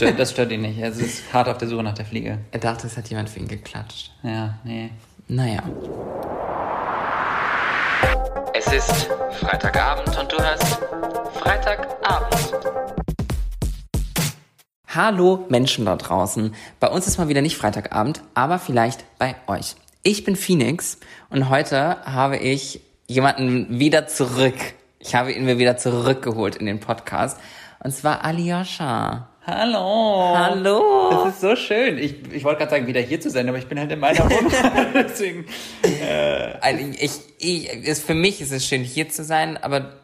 [0.00, 0.78] stört, das stört ihn nicht.
[0.78, 2.38] Er ist hart auf der Suche nach der Fliege.
[2.52, 4.10] Er dachte, es hat jemand für ihn geklatscht.
[4.22, 4.90] Ja, nee.
[5.28, 5.62] Naja.
[8.54, 9.10] Es ist
[9.40, 10.80] Freitagabend und du hörst
[11.34, 12.54] Freitagabend.
[14.88, 16.54] Hallo Menschen da draußen.
[16.80, 19.76] Bei uns ist mal wieder nicht Freitagabend, aber vielleicht bei euch.
[20.02, 20.98] Ich bin Phoenix
[21.28, 24.56] und heute habe ich jemanden wieder zurück.
[24.98, 27.38] Ich habe ihn mir wieder zurückgeholt in den Podcast.
[27.82, 29.29] Und zwar Alyosha.
[29.50, 30.32] Hallo.
[30.36, 31.24] Hallo.
[31.24, 31.98] Das ist so schön.
[31.98, 34.20] Ich, ich wollte gerade sagen, wieder hier zu sein, aber ich bin halt in meiner
[34.30, 34.52] Wohnung.
[34.94, 35.44] Deswegen.
[36.60, 39.94] Also ich, ich, ist, für mich ist es schön, hier zu sein, aber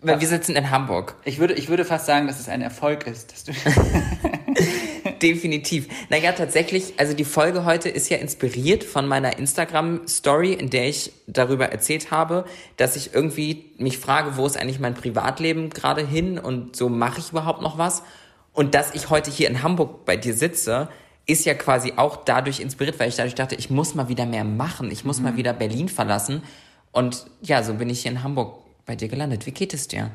[0.00, 1.14] weil wir sitzen in Hamburg.
[1.24, 3.30] Ich würde, ich würde fast sagen, dass es ein Erfolg ist.
[3.30, 3.52] Dass du
[5.22, 5.86] Definitiv.
[6.10, 11.12] Naja, tatsächlich, also die Folge heute ist ja inspiriert von meiner Instagram-Story, in der ich
[11.28, 12.44] darüber erzählt habe,
[12.76, 17.20] dass ich irgendwie mich frage, wo ist eigentlich mein Privatleben gerade hin und so mache
[17.20, 18.02] ich überhaupt noch was?
[18.52, 20.88] Und dass ich heute hier in Hamburg bei dir sitze,
[21.26, 24.44] ist ja quasi auch dadurch inspiriert, weil ich dadurch dachte, ich muss mal wieder mehr
[24.44, 26.42] machen, ich muss mal wieder Berlin verlassen.
[26.90, 29.46] Und ja, so bin ich hier in Hamburg bei dir gelandet.
[29.46, 30.10] Wie geht es dir?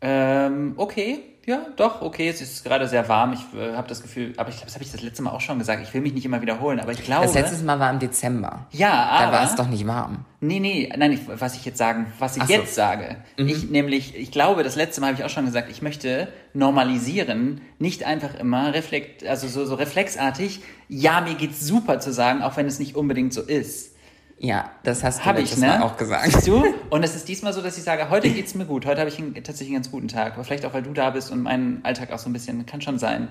[0.00, 1.20] ähm, okay.
[1.46, 2.28] Ja, doch, okay.
[2.28, 3.32] Es ist gerade sehr warm.
[3.32, 5.40] Ich äh, habe das Gefühl, aber ich glaube, das habe ich das letzte Mal auch
[5.40, 5.80] schon gesagt.
[5.82, 7.24] Ich will mich nicht immer wiederholen, aber ich glaube.
[7.24, 8.66] Das letzte Mal war im Dezember.
[8.72, 9.32] ja, Da aber.
[9.32, 10.24] war es doch nicht warm.
[10.40, 12.52] Nee, nee, nein, ich, was ich jetzt sagen, was ich so.
[12.52, 12.60] Mhm.
[12.60, 13.16] jetzt sage.
[13.36, 17.60] Ich nämlich, ich glaube, das letzte Mal habe ich auch schon gesagt, ich möchte normalisieren,
[17.78, 22.56] nicht einfach immer reflekt, also so, so reflexartig, ja, mir geht's super zu sagen, auch
[22.56, 23.95] wenn es nicht unbedingt so ist.
[24.38, 25.66] Ja, das hast du Habe ich, ne?
[25.66, 26.30] Mal auch gesagt.
[26.30, 26.64] Siehst du?
[26.90, 28.84] Und es ist diesmal so, dass ich sage, heute geht's mir gut.
[28.84, 30.34] Heute habe ich einen, tatsächlich einen ganz guten Tag.
[30.34, 32.82] Aber vielleicht auch, weil du da bist und mein Alltag auch so ein bisschen, kann
[32.82, 33.28] schon sein.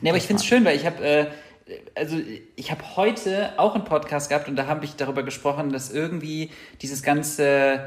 [0.00, 1.26] Nee, aber ich finde es schön, weil ich habe, äh,
[1.94, 2.16] also
[2.56, 6.50] ich habe heute auch einen Podcast gehabt und da habe ich darüber gesprochen, dass irgendwie
[6.82, 7.80] dieses ganze,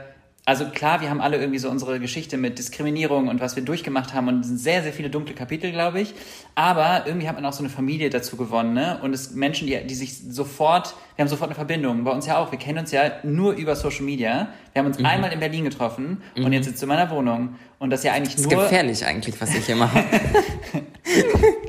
[0.45, 4.13] also klar, wir haben alle irgendwie so unsere Geschichte mit Diskriminierung und was wir durchgemacht
[4.13, 6.13] haben und es sind sehr, sehr viele dunkle Kapitel, glaube ich.
[6.55, 8.99] Aber irgendwie hat man auch so eine Familie dazu gewonnen, ne?
[9.03, 12.03] Und es Menschen, die, die sich sofort, wir haben sofort eine Verbindung.
[12.03, 12.51] Bei uns ja auch.
[12.51, 14.47] Wir kennen uns ja nur über Social Media.
[14.73, 15.05] Wir haben uns Mhm.
[15.05, 17.55] einmal in Berlin getroffen und jetzt sitzt du in meiner Wohnung.
[17.77, 18.63] Und das ja eigentlich Das ist nur.
[18.63, 20.03] gefährlich eigentlich, was ich hier mache.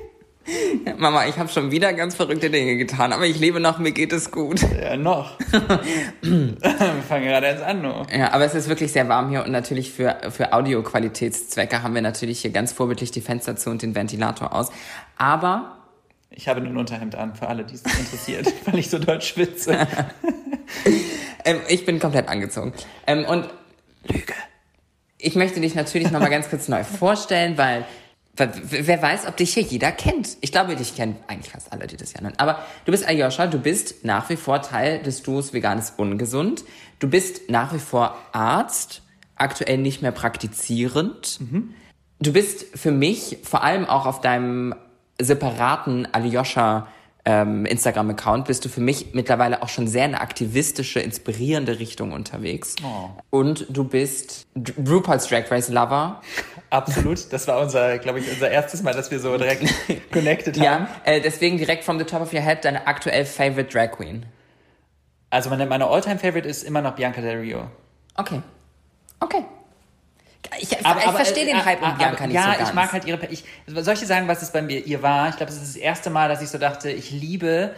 [0.99, 4.13] Mama, ich habe schon wieder ganz verrückte Dinge getan, aber ich lebe noch, mir geht
[4.13, 4.61] es gut.
[4.81, 5.39] Ja, noch.
[6.21, 8.07] wir fangen gerade erst an, nur.
[8.15, 12.03] Ja, aber es ist wirklich sehr warm hier und natürlich für, für Audioqualitätszwecke haben wir
[12.03, 14.71] natürlich hier ganz vorbildlich die Fenster zu und den Ventilator aus.
[15.17, 15.79] Aber
[16.31, 19.87] Ich habe ein Unterhemd an, für alle, die es interessiert, weil ich so doll schwitze.
[21.45, 22.73] ähm, ich bin komplett angezogen.
[23.07, 23.49] Ähm, und
[24.05, 24.35] Lüge.
[25.19, 27.85] ich möchte dich natürlich noch mal ganz kurz neu vorstellen, weil
[28.37, 30.37] wer weiß, ob dich hier jeder kennt.
[30.41, 32.35] Ich glaube, dich kennen eigentlich fast alle, die das ja nennen.
[32.39, 36.65] Aber du bist Ayosha, du bist nach wie vor Teil des Duos Veganes Ungesund.
[36.99, 39.03] Du bist nach wie vor Arzt,
[39.37, 41.41] aktuell nicht mehr praktizierend.
[42.21, 44.75] Du bist für mich vor allem auch auf deinem
[45.21, 46.87] separaten Alyosha
[47.25, 52.75] ähm, Instagram-Account bist du für mich mittlerweile auch schon sehr eine aktivistische, inspirierende Richtung unterwegs.
[52.85, 53.11] Oh.
[53.31, 56.21] Und du bist RuPaul's Drag Race Lover.
[56.73, 57.31] Absolut.
[57.33, 59.63] Das war unser, glaube ich, unser erstes Mal, dass wir so direkt
[60.11, 60.65] connected haben.
[60.65, 64.25] Ja, äh, deswegen direkt from the top of your head deine aktuell favorite Drag Queen.
[65.29, 67.71] Also meine, meine All-Time-Favorite ist immer noch Bianca Del Rio.
[68.17, 68.41] Okay.
[69.21, 69.45] Okay.
[70.59, 72.69] Ich, ich verstehe den äh, Hype um aber- Bianca nicht ja, so ganz.
[72.71, 73.27] ich mag halt ihre.
[73.27, 75.29] Ich, soll ich dir sagen, was es bei mir ihr war?
[75.29, 77.75] Ich glaube, es ist das erste Mal, dass ich so dachte, ich liebe.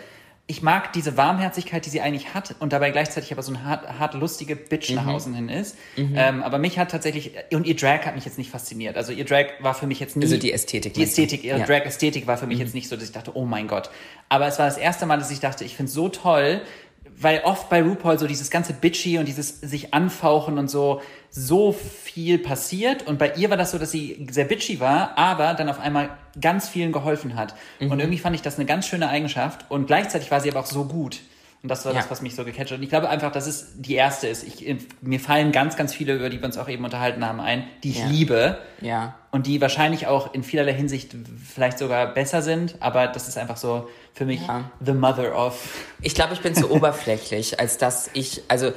[0.46, 3.98] Ich mag diese Warmherzigkeit, die sie eigentlich hat und dabei gleichzeitig aber so ein hart,
[3.98, 4.96] hart lustige Bitch Mhm.
[4.96, 5.74] nach außen hin ist.
[5.96, 8.98] Ähm, aber mich hat tatsächlich, und ihr Drag hat mich jetzt nicht fasziniert.
[8.98, 10.24] Also ihr Drag war für mich jetzt nie...
[10.24, 11.02] Also die Ästhetik, Die?
[11.02, 11.64] Ästhetik, ihre Ja.
[11.64, 11.68] Mhm.
[11.68, 13.88] Drag-Ästhetik war für mich jetzt nicht so, dass ich dachte, oh mein Gott.
[14.28, 16.60] Aber es war das erste Mal, dass ich dachte, ich finde es so toll,
[17.20, 21.72] weil oft bei RuPaul so dieses ganze Bitchy und dieses sich anfauchen und so, so
[21.72, 23.06] viel passiert.
[23.06, 26.10] Und bei ihr war das so, dass sie sehr bitchy war, aber dann auf einmal
[26.40, 27.54] ganz vielen geholfen hat.
[27.80, 27.90] Mhm.
[27.90, 29.64] Und irgendwie fand ich das eine ganz schöne Eigenschaft.
[29.68, 31.20] Und gleichzeitig war sie aber auch so gut.
[31.62, 32.00] Und das war Ja.
[32.00, 32.78] das, was mich so gecatcht hat.
[32.78, 34.44] Und ich glaube einfach, dass es die erste ist.
[34.46, 37.64] Ich, mir fallen ganz, ganz viele, über die wir uns auch eben unterhalten haben, ein,
[37.82, 38.06] die ich Ja.
[38.06, 39.14] liebe Ja.
[39.34, 41.10] Und die wahrscheinlich auch in vielerlei Hinsicht
[41.52, 44.70] vielleicht sogar besser sind, aber das ist einfach so für mich Ja.
[44.78, 45.58] the mother of.
[46.02, 48.72] Ich glaube, ich bin zu oberflächlich, als dass ich, also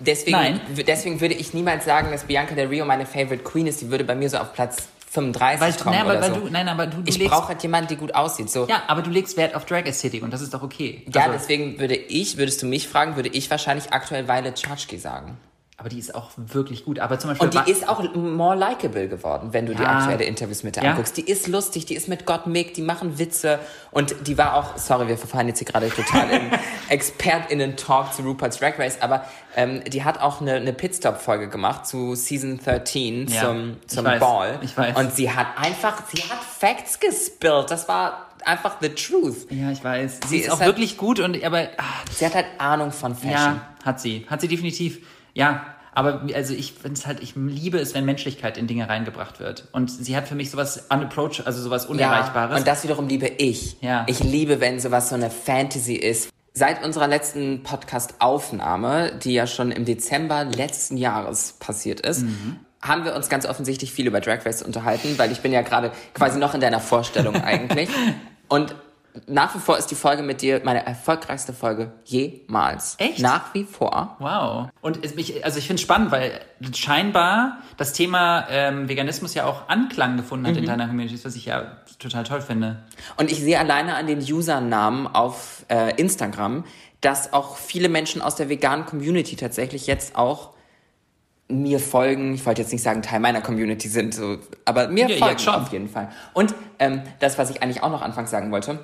[0.00, 0.60] deswegen, Nein.
[0.88, 3.80] deswegen würde ich niemals sagen, dass Bianca Del Rio meine Favorite Queen ist.
[3.80, 6.40] Die würde bei mir so auf Platz 35 Weil, kommen nein, aber, oder weil so.
[6.40, 8.50] du, nein, aber du, du ich brauche halt jemanden, die gut aussieht.
[8.50, 8.66] So.
[8.66, 11.04] ja, aber du legst Wert auf Drag-Ästhetik und das ist doch okay.
[11.14, 14.98] Ja, Also, deswegen würde ich, würdest du mich fragen, würde ich wahrscheinlich aktuell Violet Chachki
[14.98, 15.36] sagen.
[15.76, 17.00] Aber die ist auch wirklich gut.
[17.00, 17.48] Aber zum Beispiel.
[17.48, 19.98] Und die ist auch more likable geworden, wenn du die Ja.
[19.98, 20.90] aktuelle Interviews mit der Ja.
[20.92, 21.16] anguckst.
[21.16, 23.58] Die ist lustig, die ist mit Gott Mick, die machen Witze.
[23.90, 26.42] Und die war auch, sorry, wir verfallen jetzt hier gerade total in
[26.90, 29.24] ExpertInnen-Talk zu Rupert's Drag Race, aber
[29.56, 34.04] ähm, die hat auch eine, eine Pitstop-Folge gemacht zu Season 13, Ja, zum, ich zum
[34.04, 34.58] weiß, Ball.
[34.62, 34.96] ich weiß.
[34.96, 37.70] Und sie hat einfach, sie hat Facts gespillt.
[37.70, 39.46] Das war einfach the truth.
[39.50, 40.20] ja, ich weiß.
[40.24, 41.82] Sie, Sie ist, ist auch halt- wirklich gut und aber ah,
[42.12, 43.32] Sie hat halt Ahnung von Fashion.
[43.32, 44.98] ja, hat sie, hat sie definitiv.
[45.34, 45.66] Ja,
[45.96, 49.68] aber also ich finde es halt, ich liebe es, wenn Menschlichkeit in Dinge reingebracht wird.
[49.72, 52.58] Und sie hat für mich sowas unapproach, also sowas Unerreichbares.
[52.58, 53.76] und das wiederum liebe ich.
[53.80, 54.04] Ja.
[54.08, 56.30] Ich liebe, wenn sowas so eine Fantasy ist.
[56.52, 62.56] Seit unserer letzten Podcast-Aufnahme, die ja schon im Dezember letzten Jahres passiert ist, Mhm.
[62.82, 65.90] haben wir uns ganz offensichtlich viel über Drag Race unterhalten, weil ich bin ja gerade
[66.12, 67.88] quasi noch in deiner Vorstellung eigentlich.
[68.48, 68.74] Und
[69.28, 72.96] nach wie vor ist die Folge mit dir meine erfolgreichste Folge jemals.
[72.98, 73.20] Echt?
[73.20, 74.16] Nach wie vor.
[74.18, 74.68] Wow.
[74.80, 76.40] Und es, mich, also ich finde es spannend, weil
[76.74, 81.46] scheinbar das Thema ähm, Veganismus ja auch Anklang gefunden hat in deiner Community, was ich
[81.46, 82.82] ja total toll finde.
[83.16, 86.64] Und ich sehe alleine an den Usernamen auf äh, Instagram,
[87.00, 90.54] dass auch viele Menschen aus der veganen Community tatsächlich jetzt auch
[91.48, 92.34] mir folgen.
[92.34, 95.72] Ich wollte jetzt nicht sagen, Teil meiner Community sind, so, aber mir Ja, folgen auf
[95.72, 96.10] jeden Fall.
[96.32, 98.80] Und ähm, das, was ich eigentlich auch noch anfangs sagen wollte,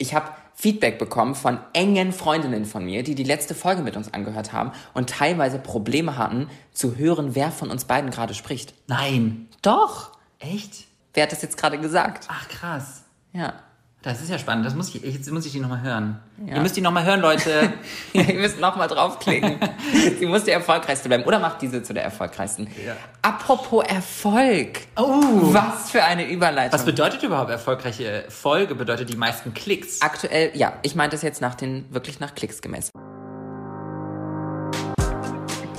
[0.00, 4.12] ich habe Feedback bekommen von engen Freundinnen von mir, die die letzte Folge mit uns
[4.12, 8.74] angehört haben und teilweise Probleme hatten zu hören, wer von uns beiden gerade spricht.
[8.86, 9.48] Nein.
[9.62, 10.12] Doch.
[10.38, 10.86] Echt?
[11.12, 12.26] Wer hat das jetzt gerade gesagt?
[12.28, 13.04] Ach krass.
[13.32, 13.54] Ja.
[14.02, 14.64] Das ist ja spannend.
[14.64, 16.18] Das muss ich, jetzt muss ich die nochmal hören.
[16.46, 16.54] Ja.
[16.54, 17.70] Ihr müsst die nochmal hören, Leute.
[18.14, 19.58] Ihr müsst nochmal draufklicken.
[20.18, 21.24] Sie muss die erfolgreichste bleiben.
[21.24, 22.66] Oder macht diese zu der erfolgreichsten.
[22.86, 22.96] Ja.
[23.20, 24.80] Apropos Erfolg.
[24.96, 25.52] Oh.
[25.52, 26.72] Was für eine Überleitung.
[26.72, 28.74] Was bedeutet überhaupt erfolgreiche Folge?
[28.74, 30.00] Bedeutet die meisten Klicks?
[30.00, 32.92] Aktuell, ja, ich meinte das jetzt nach den, wirklich nach Klicks gemessen.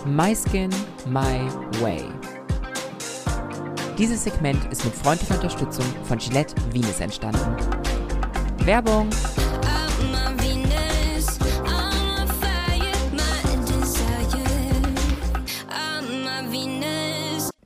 [0.05, 0.69] My Skin,
[1.07, 2.03] My Way.
[3.97, 7.80] Dieses Segment ist mit freundlicher Unterstützung von Gillette Venus entstanden.
[8.65, 9.09] Werbung!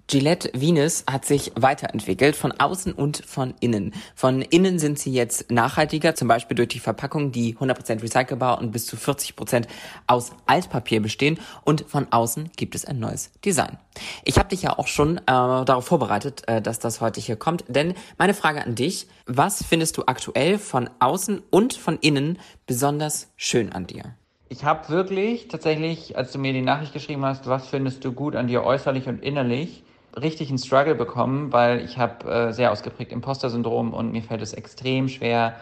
[0.07, 3.91] Gillette Venus hat sich weiterentwickelt von außen und von innen.
[4.13, 8.71] Von innen sind sie jetzt nachhaltiger, zum Beispiel durch die Verpackung, die 100% recycelbar und
[8.71, 9.65] bis zu 40%
[10.05, 11.39] aus Altpapier bestehen.
[11.63, 13.79] Und von außen gibt es ein neues Design.
[14.23, 17.63] Ich habe dich ja auch schon äh, darauf vorbereitet, äh, dass das heute hier kommt.
[17.67, 22.37] Denn meine Frage an dich, was findest du aktuell von außen und von innen
[22.67, 24.13] besonders schön an dir?
[24.49, 28.35] Ich habe wirklich tatsächlich, als du mir die Nachricht geschrieben hast, was findest du gut
[28.35, 29.83] an dir äußerlich und innerlich,
[30.19, 34.53] richtig einen Struggle bekommen, weil ich habe äh, sehr ausgeprägt Imposter-Syndrom und mir fällt es
[34.53, 35.55] extrem schwer,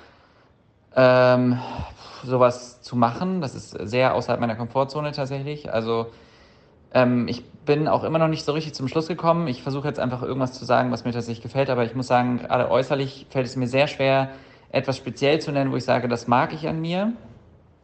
[0.96, 1.60] ähm,
[2.24, 3.42] sowas zu machen.
[3.42, 5.74] Das ist sehr außerhalb meiner Komfortzone tatsächlich.
[5.74, 6.08] Also
[6.94, 9.48] ähm, ich bin auch immer noch nicht so richtig zum Schluss gekommen.
[9.48, 12.40] Ich versuche jetzt einfach irgendwas zu sagen, was mir tatsächlich gefällt, aber ich muss sagen,
[12.40, 14.30] gerade äußerlich fällt es mir sehr schwer,
[14.70, 17.14] etwas speziell zu nennen, wo ich sage, das mag ich an mir.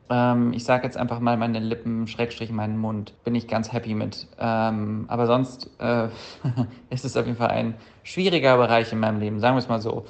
[0.09, 3.13] Ähm, ich sage jetzt einfach mal meine Lippen, Schrägstrich meinen Mund.
[3.23, 4.27] Bin ich ganz happy mit.
[4.39, 6.07] Ähm, aber sonst äh,
[6.89, 9.81] ist es auf jeden Fall ein schwieriger Bereich in meinem Leben, sagen wir es mal
[9.81, 10.05] so.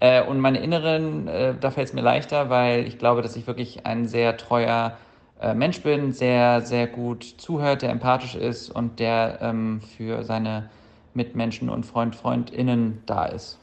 [0.00, 3.46] Äh, und meine Inneren, äh, da fällt es mir leichter, weil ich glaube, dass ich
[3.46, 4.96] wirklich ein sehr treuer
[5.40, 10.70] äh, Mensch bin, sehr, sehr gut zuhört, der empathisch ist und der ähm, für seine
[11.14, 13.61] Mitmenschen und Freund, FreundInnen da ist.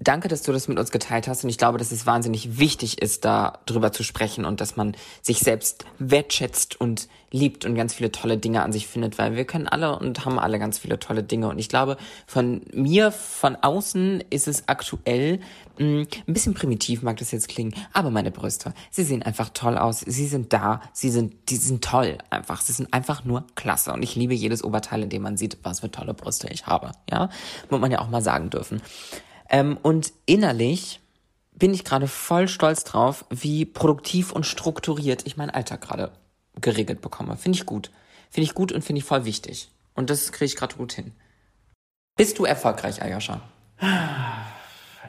[0.00, 1.42] Danke, dass du das mit uns geteilt hast.
[1.42, 4.96] Und ich glaube, dass es wahnsinnig wichtig ist, da drüber zu sprechen und dass man
[5.22, 9.44] sich selbst wertschätzt und liebt und ganz viele tolle Dinge an sich findet, weil wir
[9.44, 11.48] können alle und haben alle ganz viele tolle Dinge.
[11.48, 11.96] Und ich glaube,
[12.28, 15.40] von mir, von außen ist es aktuell
[15.78, 19.76] mh, ein bisschen primitiv, mag das jetzt klingen, aber meine Brüste, sie sehen einfach toll
[19.76, 19.98] aus.
[19.98, 22.60] Sie sind da, sie sind, die sind toll einfach.
[22.60, 23.92] Sie sind einfach nur klasse.
[23.92, 26.92] Und ich liebe jedes Oberteil, in dem man sieht, was für tolle Brüste ich habe.
[27.10, 27.30] Ja,
[27.68, 28.80] muss man ja auch mal sagen dürfen.
[29.48, 31.00] Ähm, und innerlich
[31.52, 36.12] bin ich gerade voll stolz drauf, wie produktiv und strukturiert ich meinen Alltag gerade
[36.60, 37.36] geregelt bekomme.
[37.36, 37.90] Finde ich gut.
[38.30, 39.70] Finde ich gut und finde ich voll wichtig.
[39.94, 41.12] Und das kriege ich gerade gut hin.
[42.16, 43.40] Bist du erfolgreich, Ayosha?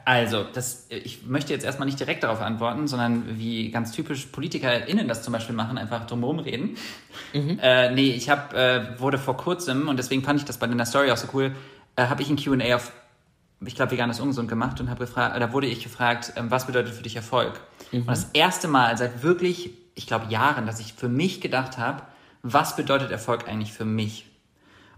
[0.06, 5.08] Also, das, ich möchte jetzt erstmal nicht direkt darauf antworten, sondern wie ganz typisch PolitikerInnen
[5.08, 6.78] das zum Beispiel machen, einfach drumherum reden.
[7.62, 10.86] Äh, nee, ich hab, äh, wurde vor kurzem, und deswegen fand ich das bei deiner
[10.86, 11.56] Story auch so cool,
[11.96, 12.92] äh, habe ich ein Q&A auf,
[13.66, 16.68] ich glaube, vegan ist ungesund gemacht und habe gefragt, da wurde ich gefragt, ähm, was
[16.68, 17.60] bedeutet für dich Erfolg?
[18.02, 22.04] Und das erste Mal seit wirklich, ich glaube, Jahren, dass ich für mich gedacht habe,
[22.42, 24.26] was bedeutet Erfolg eigentlich für mich?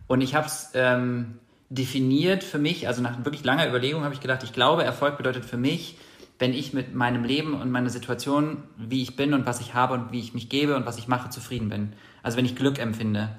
[0.07, 1.39] Und ich habe es ähm,
[1.69, 5.45] definiert für mich, also nach wirklich langer Überlegung habe ich gedacht, ich glaube, Erfolg bedeutet
[5.45, 5.97] für mich,
[6.37, 9.93] wenn ich mit meinem Leben und meiner Situation, wie ich bin und was ich habe
[9.93, 11.93] und wie ich mich gebe und was ich mache, zufrieden bin.
[12.23, 13.29] Also wenn ich Glück empfinde.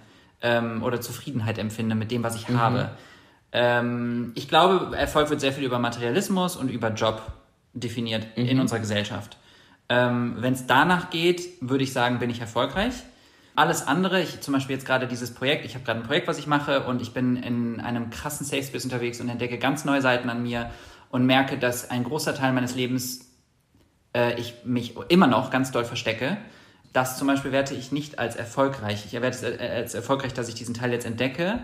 [0.43, 2.91] ähm, oder Zufriedenheit empfinde mit dem, was ich habe.
[3.53, 7.23] Ähm, ich glaube, Erfolg wird sehr viel über Materialismus und über Job
[7.75, 9.37] definiert in unserer Gesellschaft.
[9.89, 12.95] Ähm, Wenn es danach geht, würde ich sagen, bin ich erfolgreich.
[13.55, 16.39] Alles andere, ich zum Beispiel jetzt gerade dieses Projekt, ich habe gerade ein Projekt, was
[16.39, 20.01] ich mache und ich bin in einem krassen Safe Space unterwegs und entdecke ganz neue
[20.01, 20.71] Seiten an mir
[21.11, 23.31] und merke, dass ein großer Teil meines Lebens
[24.17, 26.39] äh, ich mich immer noch ganz doll verstecke.
[26.95, 29.05] Das zum Beispiel werte ich nicht als erfolgreich.
[29.05, 31.61] Ich werte es äh, als erfolgreich, dass ich diesen Teil jetzt entdecke.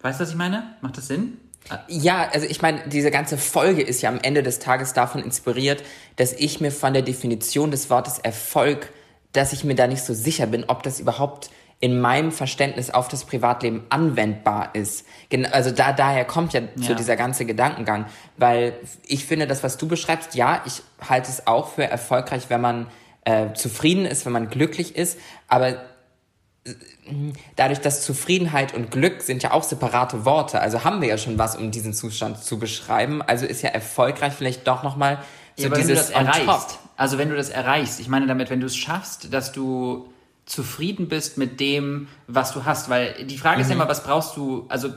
[0.00, 0.74] Weißt du, was ich meine?
[0.80, 1.38] Macht das Sinn?
[1.88, 5.82] Ja, also ich meine, diese ganze Folge ist ja am Ende des Tages davon inspiriert,
[6.16, 8.92] dass ich mir von der Definition des Wortes Erfolg,
[9.32, 11.50] dass ich mir da nicht so sicher bin, ob das überhaupt
[11.80, 15.04] in meinem Verständnis auf das Privatleben anwendbar ist.
[15.52, 16.94] Also da daher kommt ja, so Ja.
[16.94, 18.74] dieser ganze Gedankengang, weil
[19.06, 22.86] ich finde, das, was du beschreibst, ja, ich halte es auch für erfolgreich, wenn man
[23.24, 25.84] äh, zufrieden ist, wenn man glücklich ist, aber
[27.56, 31.38] dadurch, dass Zufriedenheit und Glück sind ja auch separate Worte, also haben wir ja schon
[31.38, 33.22] was, um diesen Zustand zu beschreiben.
[33.22, 35.18] Also ist ja erfolgreich vielleicht doch nochmal
[35.56, 38.26] so Ja, aber wenn du dieses das erreichst, also wenn du das erreichst, ich meine
[38.26, 40.08] damit, wenn du es schaffst, dass du
[40.46, 43.62] zufrieden bist mit dem, was du hast, weil die Frage Mhm.
[43.62, 44.88] ist ja immer, was brauchst du, also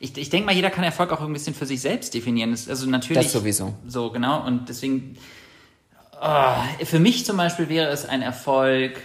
[0.00, 2.68] ich, ich denke mal, jeder kann Erfolg auch ein bisschen für sich selbst definieren, das,
[2.68, 3.22] also natürlich.
[3.22, 3.74] Das sowieso.
[3.86, 5.16] So, genau, und deswegen,
[6.20, 9.00] oh, für mich zum Beispiel wäre es ein Erfolg,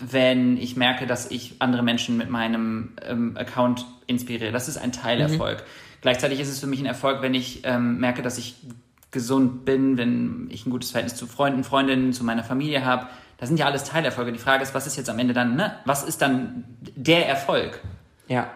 [0.00, 4.52] wenn ich merke, dass ich andere Menschen mit meinem ähm, Account inspiriere.
[4.52, 5.64] Das ist ein Teilerfolg.
[6.00, 8.56] Gleichzeitig ist es für mich ein Erfolg, wenn ich ähm, merke, dass ich
[9.10, 13.08] gesund bin, wenn ich ein gutes Verhältnis zu Freunden, Freundinnen, zu meiner Familie habe.
[13.38, 14.32] Das sind ja alles Teilerfolge.
[14.32, 15.74] Die Frage ist, was ist jetzt am Ende dann, ne?
[15.84, 17.80] Was ist dann der Erfolg?
[18.28, 18.50] Ja.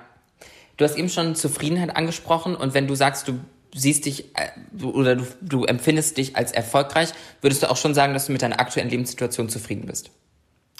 [0.77, 3.41] Du hast eben schon Zufriedenheit angesprochen und wenn du sagst, du
[3.75, 7.11] siehst dich äh, oder du, du empfindest dich als erfolgreich,
[7.41, 10.11] würdest du auch schon sagen, dass du mit deiner aktuellen Lebenssituation zufrieden bist.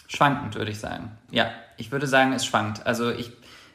[0.09, 1.11] Schwankend, würde ich sagen.
[1.31, 2.87] Ja, ich würde sagen, es schwankt.
[2.87, 3.33] Also ich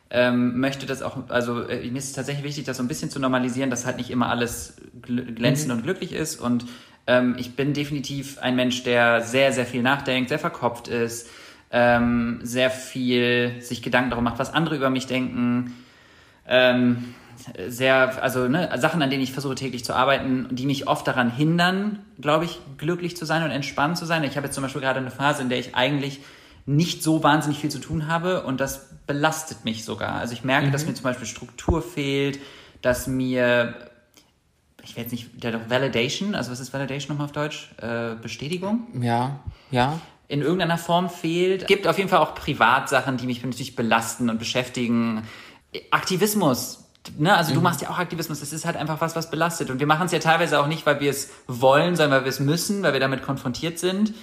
[0.09, 3.09] ähm, möchte das auch, also äh, mir ist es tatsächlich wichtig, das so ein bisschen
[3.09, 6.39] zu normalisieren, dass halt nicht immer alles gl glänzend und glücklich ist.
[6.39, 6.65] Und
[7.07, 11.29] ähm, ich bin definitiv ein Mensch, der sehr, sehr viel nachdenkt, sehr verkopft ist,
[11.71, 15.75] ähm, sehr viel sich Gedanken darum macht, was andere über mich denken.
[16.48, 17.13] Ähm,
[17.67, 21.31] sehr, also ne, Sachen, an denen ich versuche täglich zu arbeiten, die mich oft daran
[21.31, 24.24] hindern, glaube ich, glücklich zu sein und entspannt zu sein.
[24.24, 26.19] Ich habe jetzt zum Beispiel gerade eine Phase, in der ich eigentlich
[26.65, 30.15] nicht so wahnsinnig viel zu tun habe und das belastet mich sogar.
[30.15, 32.39] Also ich merke, dass mir zum Beispiel Struktur fehlt,
[32.81, 33.74] dass mir,
[34.84, 37.72] ich will jetzt nicht, der doch Validation, also was ist Validation nochmal auf Deutsch?
[37.81, 38.88] Äh, Bestätigung?
[39.01, 39.39] Ja,
[39.72, 40.00] ja.
[40.27, 41.63] in irgendeiner Form fehlt.
[41.63, 45.24] Es gibt auf jeden Fall auch Privatsachen, die mich natürlich belasten und beschäftigen.
[45.89, 46.88] Aktivismus.
[47.18, 47.36] Ne?
[47.36, 48.39] Also du machst ja auch Aktivismus.
[48.39, 49.70] Das ist halt einfach was, was belastet.
[49.70, 52.30] Und wir machen es ja teilweise auch nicht, weil wir es wollen, sondern weil wir
[52.30, 54.13] es müssen, weil wir damit konfrontiert sind.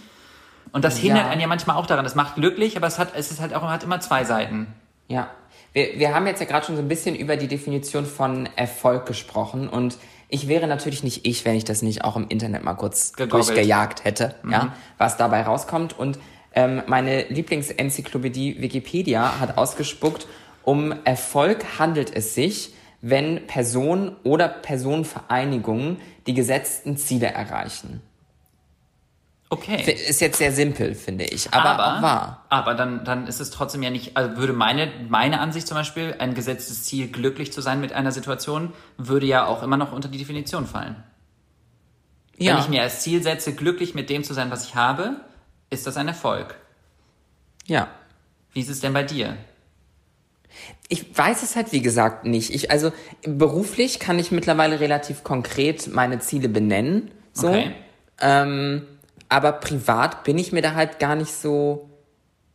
[0.73, 1.31] Und das hindert Ja.
[1.31, 2.05] einen ja manchmal auch daran.
[2.05, 4.67] Das macht glücklich, aber es hat, es ist halt auch, hat immer zwei Seiten.
[5.09, 5.31] Ja,
[5.73, 9.07] wir, wir haben jetzt ja gerade schon so ein bisschen über die Definition von Erfolg
[9.07, 9.97] gesprochen und
[10.29, 13.49] ich wäre natürlich nicht ich, wenn ich das nicht auch im Internet mal kurz Gegoogelt.
[13.49, 15.97] durchgejagt hätte, ja, was dabei rauskommt.
[15.97, 16.19] Und
[16.53, 20.27] ähm, meine Lieblingsenzyklopädie Wikipedia hat ausgespuckt,
[20.65, 28.03] um Erfolg handelt es sich, wenn Personen oder Personenvereinigungen die gesetzten Ziele erreichen.
[29.49, 29.93] Okay.
[29.93, 32.45] Ist jetzt sehr simpel, finde ich, aber, auch wahr.
[32.49, 36.17] aber dann, dann ist es trotzdem ja nicht, also würde meine, meine Ansicht zum Beispiel,
[36.19, 40.09] ein gesetztes Ziel, glücklich zu sein mit einer Situation, würde ja auch immer noch unter
[40.09, 40.97] die Definition fallen.
[42.39, 45.21] Wenn ich mir als Ziel setze, glücklich mit dem zu sein, was ich habe,
[45.71, 46.57] ist das ein Erfolg.
[47.67, 47.89] ja.
[48.53, 49.37] Wie ist es denn bei dir?
[50.89, 52.55] Ich weiß es halt, wie gesagt, nicht.
[52.55, 57.11] Ich, also beruflich kann ich mittlerweile relativ konkret meine Ziele benennen.
[57.33, 57.49] So.
[57.49, 57.73] Okay.
[58.21, 58.87] Ähm,
[59.29, 61.91] aber privat bin ich mir da halt gar nicht so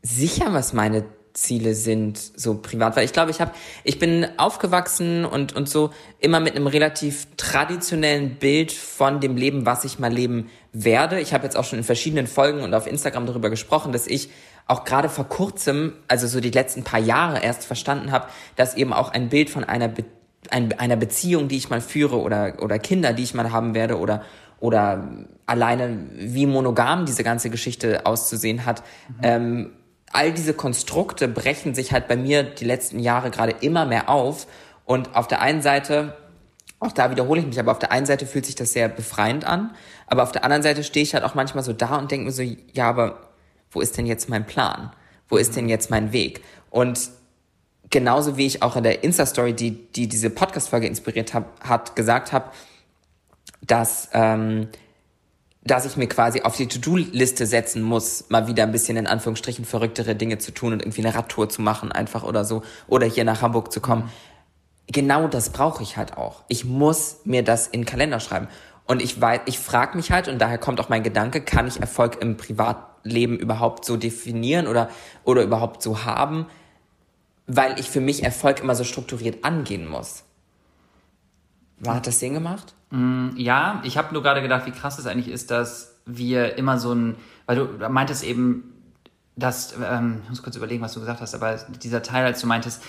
[0.02, 2.96] sicher, was meine Ziele sind, so privat.
[2.96, 3.52] Weil ich glaube, ich habe,
[3.84, 9.66] ich bin aufgewachsen und, und so immer mit einem relativ traditionellen Bild von dem Leben,
[9.66, 11.20] was ich mal leben werde.
[11.20, 14.30] Ich habe jetzt auch schon in verschiedenen Folgen und auf Instagram darüber gesprochen, dass ich
[14.68, 18.94] auch gerade vor kurzem, also so die letzten paar Jahre erst verstanden habe, dass eben
[18.94, 20.06] auch ein Bild von einer Be
[20.50, 24.00] ein, einer Beziehung, die ich mal führe oder, oder Kinder, die ich mal haben werde
[24.00, 24.24] oder,
[24.60, 25.08] oder
[25.46, 28.82] alleine wie monogam diese ganze Geschichte auszusehen hat.
[29.22, 29.72] Ähm,
[30.14, 34.48] all diese Konstrukte brechen sich halt bei mir die letzten Jahre gerade immer mehr auf.
[34.86, 36.18] Und auf der einen Seite,
[36.80, 39.46] auch da wiederhole ich mich, aber auf der einen Seite fühlt sich das sehr befreiend
[39.46, 39.72] an.
[40.08, 42.32] Aber auf der anderen Seite stehe ich halt auch manchmal so da und denke mir
[42.32, 43.30] so, ja, aber
[43.70, 44.92] wo ist denn jetzt mein Plan?
[45.30, 46.44] Wo ist denn jetzt mein Weg?
[46.70, 47.10] Und
[47.90, 52.34] genauso wie ich auch in der Insta-Story, die, die diese Podcast-Folge inspiriert hab, hat, gesagt
[52.34, 52.52] habe,
[53.62, 54.68] dass ähm,
[55.64, 59.64] dass ich mir quasi auf die To-Do-Liste setzen muss, mal wieder ein bisschen in Anführungsstrichen
[59.64, 63.24] verrücktere Dinge zu tun und irgendwie eine Radtour zu machen einfach oder so oder hier
[63.26, 64.10] nach Hamburg zu kommen.
[64.88, 66.44] Genau das brauche ich halt auch.
[66.48, 68.48] Ich muss mir das in den Kalender schreiben.
[68.88, 71.80] Und ich weiß, ich frage mich halt, und daher kommt auch mein Gedanke, kann ich
[71.80, 74.90] Erfolg im Privatleben überhaupt so definieren oder,
[75.24, 76.48] oder überhaupt so haben,
[77.48, 80.24] weil ich für mich Erfolg immer so strukturiert angehen muss.
[81.84, 82.74] War, hat das Sinn gemacht?
[83.38, 86.94] Ja, ich habe nur gerade gedacht, wie krass es eigentlich ist, dass wir immer so
[86.94, 88.74] ein, weil du meintest eben,
[89.38, 92.48] dass, ähm, ich muss kurz überlegen, was du gesagt hast, aber dieser Teil, als du
[92.48, 92.84] meintest,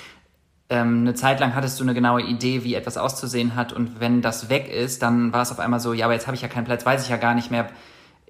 [0.71, 4.23] ähm, eine Zeit lang hattest du eine genaue Idee, wie etwas auszusehen hat und wenn
[4.23, 6.49] das weg ist, dann war es auf einmal so, ja, aber jetzt habe ich ja
[6.49, 7.69] keinen Platz, weiß ich ja gar nicht mehr,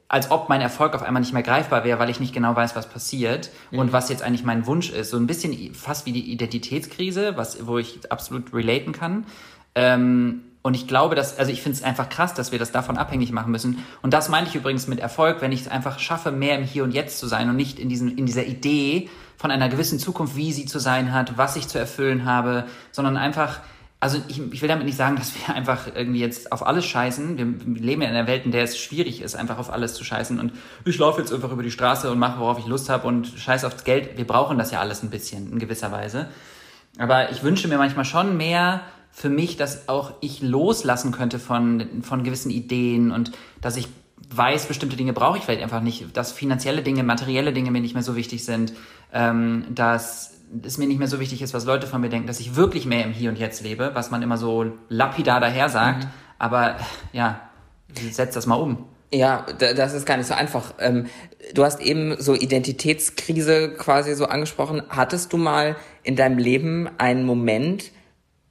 [0.08, 2.76] als ob mein Erfolg auf einmal nicht mehr greifbar wäre, weil ich nicht genau weiß,
[2.76, 5.08] was passiert und was jetzt eigentlich mein Wunsch ist.
[5.10, 9.24] So ein bisschen i- fast wie die Identitätskrise, was, wo ich absolut relaten kann.
[9.74, 12.96] Ähm, und ich glaube, dass, also ich finde es einfach krass, dass wir das davon
[12.96, 13.84] abhängig machen müssen.
[14.00, 16.84] Und das meine ich übrigens mit Erfolg, wenn ich es einfach schaffe, mehr im Hier
[16.84, 20.36] und Jetzt zu sein und nicht in, diesem, in dieser Idee von einer gewissen Zukunft,
[20.36, 23.58] wie sie zu sein hat, was ich zu erfüllen habe, sondern einfach,
[23.98, 27.38] also ich, ich will damit nicht sagen, dass wir einfach irgendwie jetzt auf alles scheißen.
[27.38, 29.94] Wir, wir leben ja in einer Welt, in der es schwierig ist, einfach auf alles
[29.94, 30.38] zu scheißen.
[30.38, 30.52] Und
[30.84, 33.64] ich laufe jetzt einfach über die Straße und mache, worauf ich Lust habe und scheiß
[33.64, 34.16] aufs Geld.
[34.16, 36.28] Wir brauchen das ja alles ein bisschen, in gewisser Weise.
[36.98, 42.02] Aber ich wünsche mir manchmal schon mehr für mich, dass auch ich loslassen könnte von,
[42.02, 43.88] von gewissen Ideen und dass ich
[44.34, 47.94] weiß, bestimmte Dinge brauche ich vielleicht einfach nicht, dass finanzielle Dinge, materielle Dinge mir nicht
[47.94, 48.72] mehr so wichtig sind,
[49.12, 50.30] ähm, dass
[50.62, 52.86] es mir nicht mehr so wichtig ist, was Leute von mir denken, dass ich wirklich
[52.86, 56.06] mehr im Hier und Jetzt lebe, was man immer so lapidar daher sagt.
[56.38, 56.76] Aber
[57.12, 57.40] ja,
[58.10, 58.84] setz das mal um.
[59.12, 60.74] Ja, da- das ist gar nicht so einfach.
[60.78, 61.06] Ähm,
[61.54, 64.82] Du hast eben so Identitätskrise quasi so angesprochen.
[64.88, 67.90] Hattest du mal in deinem Leben einen Moment,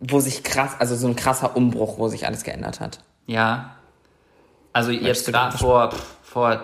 [0.01, 2.99] wo sich krass, also so ein krasser Umbruch, wo sich alles geändert hat?
[3.27, 3.75] Ja.
[4.73, 5.93] Also jetzt du gerade vor,
[6.23, 6.63] vor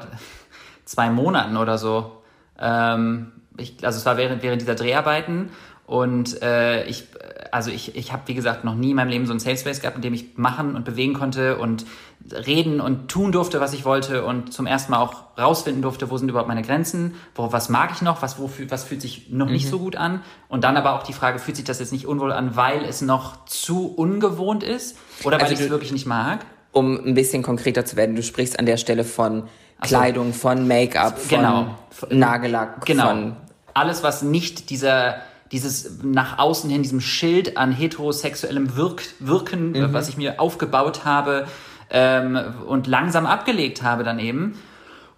[0.86, 2.24] zwei Monaten oder so.
[2.60, 5.52] Ähm, ich, also es war während, während dieser Dreharbeiten
[5.86, 7.08] und äh, ich,
[7.52, 9.82] also ich, ich habe wie gesagt noch nie in meinem Leben so einen Safe Space
[9.82, 11.86] gehabt, in dem ich machen und bewegen konnte und
[12.32, 16.18] reden und tun durfte, was ich wollte und zum ersten Mal auch rausfinden durfte, wo
[16.18, 19.50] sind überhaupt meine Grenzen, wo, was mag ich noch, was, wo, was fühlt sich noch
[19.50, 22.08] nicht so gut an und dann aber auch die Frage, fühlt sich das jetzt nicht
[22.08, 26.06] unwohl an, weil es noch zu ungewohnt ist oder weil Also ich es wirklich nicht
[26.08, 26.46] mag?
[26.72, 29.44] Um ein bisschen konkreter zu werden, du sprichst an der Stelle von
[29.82, 31.76] Kleidung, von Make-up, von Genau.
[32.10, 33.08] Nagellack, Genau.
[33.10, 33.36] von
[33.74, 35.18] Alles, was nicht dieser,
[35.52, 39.94] dieses nach außen hin, diesem Schild an heterosexuellem Wirk, Wirken, Mhm.
[39.94, 41.48] was ich mir aufgebaut habe
[41.90, 44.58] ähm, und langsam abgelegt habe dann eben.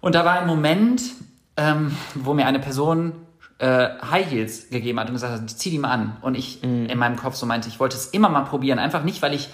[0.00, 1.02] Und da war ein Moment,
[1.56, 3.12] ähm, wo mir eine Person
[3.58, 6.16] äh, High Heels gegeben hat und gesagt hat, zieh die mal an.
[6.22, 6.86] Und ich Mhm.
[6.86, 8.78] in meinem Kopf so meinte, ich wollte es immer mal probieren.
[8.78, 9.50] Einfach nicht, weil ich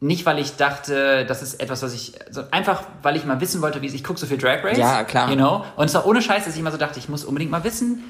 [0.00, 3.62] nicht, weil ich dachte, das ist etwas, was ich, also einfach, weil ich mal wissen
[3.62, 4.76] wollte, wie es, ich gucke so viel Drag Race.
[4.78, 5.28] Ja, klar.
[5.30, 5.64] You know?
[5.76, 8.04] Und es war ohne Scheiß, dass ich immer so dachte, ich muss unbedingt mal wissen,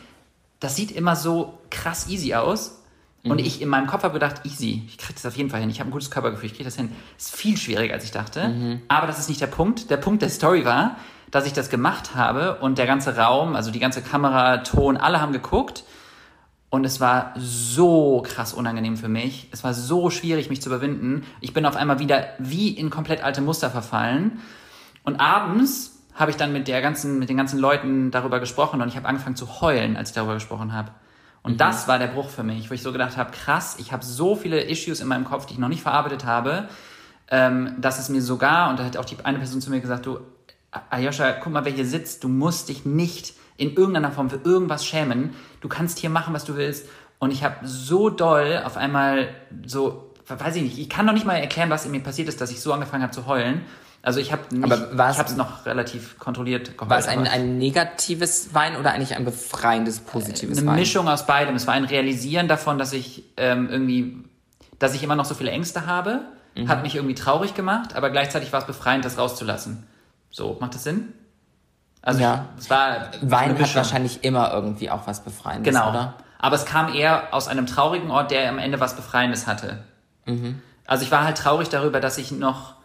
[0.60, 2.82] das sieht immer so krass easy aus.
[3.22, 3.32] Mhm.
[3.32, 5.70] Und ich in meinem Kopf habe gedacht, easy, ich krieg das auf jeden Fall hin.
[5.70, 6.92] Ich habe ein gutes Körpergefühl, ich krieg das hin.
[7.16, 8.48] ist viel schwieriger, als ich dachte.
[8.48, 8.82] Mhm.
[8.88, 9.90] Aber das ist nicht der Punkt.
[9.90, 10.96] Der Punkt der Story war,
[11.30, 15.20] dass ich das gemacht habe und der ganze Raum, also die ganze Kamera, Ton, alle
[15.20, 15.84] haben geguckt.
[16.70, 19.48] Und es war so krass unangenehm für mich.
[19.52, 21.24] Es war so schwierig, mich zu überwinden.
[21.40, 24.40] Ich bin auf einmal wieder wie in komplett alte Muster verfallen.
[25.02, 28.88] Und abends habe ich dann mit der ganzen, mit den ganzen Leuten darüber gesprochen und
[28.88, 30.90] ich habe angefangen zu heulen, als ich darüber gesprochen habe.
[31.42, 34.04] Und das war der Bruch für mich, wo ich so gedacht habe, krass, ich habe
[34.04, 36.68] so viele Issues in meinem Kopf, die ich noch nicht verarbeitet habe,
[37.30, 40.06] ähm, dass es mir sogar, und da hat auch die eine Person zu mir gesagt,
[40.06, 40.18] du,
[40.90, 44.84] Ayosha, guck mal, wer hier sitzt, du musst dich nicht in irgendeiner Form für irgendwas
[44.84, 45.34] schämen.
[45.60, 46.88] Du kannst hier machen, was du willst.
[47.18, 49.28] Und ich habe so doll auf einmal
[49.66, 52.40] so, weiß ich nicht, ich kann noch nicht mal erklären, was in mir passiert ist,
[52.40, 53.62] dass ich so angefangen habe zu heulen.
[54.08, 54.42] Also ich habe
[55.10, 60.56] es- noch relativ kontrolliert war es ein, ein negatives Wein oder eigentlich ein befreiendes, positives
[60.56, 60.76] eine Wein?
[60.76, 61.54] Mischung aus beidem.
[61.56, 64.24] Es war ein Realisieren davon, dass ich ähm, irgendwie,
[64.78, 66.22] dass ich immer noch so viele Ängste habe,
[66.56, 66.68] Mhm.
[66.70, 69.86] hat mich irgendwie traurig gemacht, aber gleichzeitig war es befreiend, das rauszulassen.
[70.30, 71.12] So, macht das Sinn?
[72.00, 72.46] Also Ja.
[72.56, 75.90] ich, es war Wein eine hat wahrscheinlich immer irgendwie auch was Befreiendes, Genau.
[75.90, 76.14] oder?
[76.38, 79.80] Aber es kam eher aus einem traurigen Ort, der am Ende was Befreiendes hatte.
[80.24, 80.62] Mhm.
[80.86, 82.77] Also ich war halt traurig darüber, dass ich noch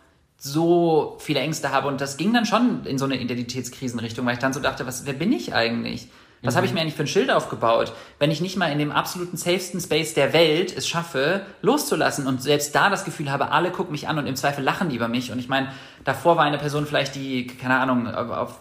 [0.46, 4.40] so viele Ängste habe und das ging dann schon in so eine Identitätskrisenrichtung, weil ich
[4.40, 6.10] dann so dachte, was, wer bin ich eigentlich?
[6.42, 6.58] Was Mhm.
[6.58, 9.38] habe ich mir eigentlich für ein Schild aufgebaut, wenn ich nicht mal in dem absoluten
[9.38, 13.94] safesten Space der Welt es schaffe, loszulassen und selbst da das Gefühl habe, alle gucken
[13.94, 15.32] mich an und im Zweifel lachen die über mich.
[15.32, 15.72] Und ich meine,
[16.04, 18.60] davor war eine Person vielleicht, die, keine Ahnung, auf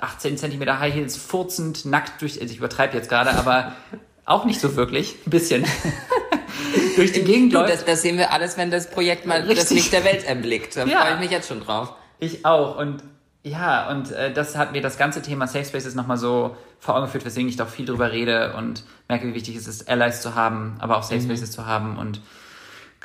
[0.00, 3.72] 18 Zentimeter High Heels furzend, nackt durch, also ich übertreibe jetzt gerade, aber
[4.24, 5.64] auch nicht so wirklich, ein bisschen,
[6.96, 7.70] durch die Gegend läuft.
[7.72, 9.70] das, das sehen wir alles, wenn das Projekt mal das Richtig.
[9.70, 10.76] Licht der Welt erblickt.
[10.76, 11.00] Da Ja.
[11.02, 11.92] freue ich mich jetzt schon drauf.
[12.18, 12.76] Ich auch.
[12.78, 13.02] Und
[13.42, 17.06] Ja, und äh, das hat mir das ganze Thema Safe Spaces nochmal so vor Augen
[17.06, 20.34] geführt, weswegen ich doch viel drüber rede und merke, wie wichtig es ist, Allies zu
[20.34, 22.20] haben, aber auch Safe Spaces zu haben und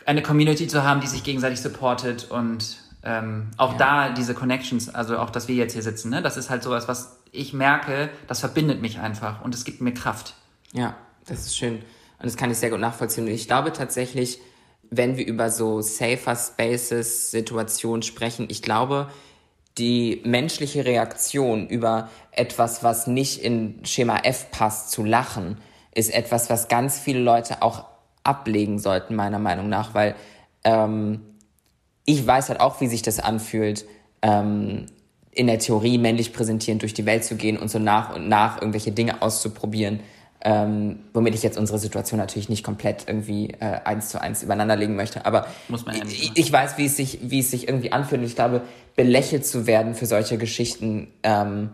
[0.06, 5.18] eine Community zu haben, die sich gegenseitig supportet und ähm, auch da diese Connections, also
[5.20, 6.22] auch, dass wir jetzt hier sitzen, ne?
[6.22, 9.94] das ist halt sowas, was ich merke, das verbindet mich einfach und es gibt mir
[9.94, 10.34] Kraft.
[10.74, 10.96] Ja,
[11.28, 11.82] das ist schön.
[12.26, 13.26] Und das kann ich sehr gut nachvollziehen.
[13.26, 14.40] Und ich glaube tatsächlich,
[14.90, 19.10] wenn wir über so safer Spaces Situationen sprechen, ich glaube,
[19.78, 25.60] die menschliche Reaktion über etwas, was nicht in Schema F passt, zu lachen,
[25.94, 27.86] ist etwas, was ganz viele Leute auch
[28.24, 30.16] ablegen sollten, meiner Meinung nach, weil
[30.64, 31.22] ähm,
[32.06, 33.86] ich weiß halt auch, wie sich das anfühlt,
[34.24, 34.88] ähm,
[35.30, 38.60] in der Theorie männlich präsentierend durch die Welt zu gehen und so nach und nach
[38.60, 40.00] irgendwelche Dinge auszuprobieren,
[40.48, 44.76] ähm, womit ich jetzt unsere Situation natürlich nicht komplett irgendwie äh, eins zu eins übereinander
[44.76, 45.26] legen möchte.
[45.26, 48.22] Aber ja ich, ich weiß, wie es sich, wie es sich irgendwie anfühlt.
[48.22, 48.62] Und ich glaube,
[48.96, 51.72] belächelt zu werden für solche Geschichten, ähm,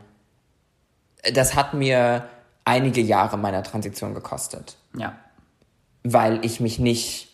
[1.33, 2.23] das hat mir
[2.63, 5.17] einige Jahre meiner Transition gekostet Ja.
[6.03, 7.27] weil ich mich nicht,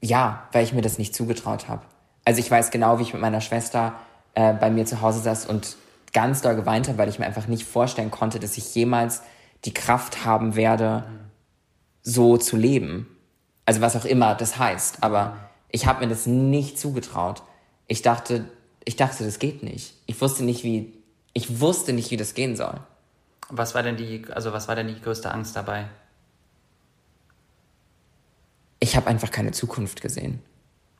[0.00, 1.82] ja, weil ich mir das nicht zugetraut habe.
[2.24, 3.94] Also ich weiß genau, wie ich mit meiner Schwester
[4.34, 5.76] äh, bei mir zu Hause saß und
[6.12, 9.22] ganz doll geweint habe, weil ich mir einfach nicht vorstellen konnte, dass ich jemals
[9.66, 11.04] die Kraft haben werde,
[12.02, 13.08] so zu leben.
[13.66, 15.02] Also was auch immer das heißt.
[15.02, 15.36] Aber
[15.70, 17.42] ich habe mir das nicht zugetraut.
[17.88, 18.48] Ich dachte,
[18.84, 19.94] ich dachte, das geht nicht.
[20.06, 20.94] Ich wusste nicht, wie,
[21.32, 22.80] ich wusste nicht, wie das gehen soll.
[23.48, 25.88] Was war denn die, also was war denn die größte Angst dabei?
[28.78, 30.40] Ich habe einfach keine Zukunft gesehen.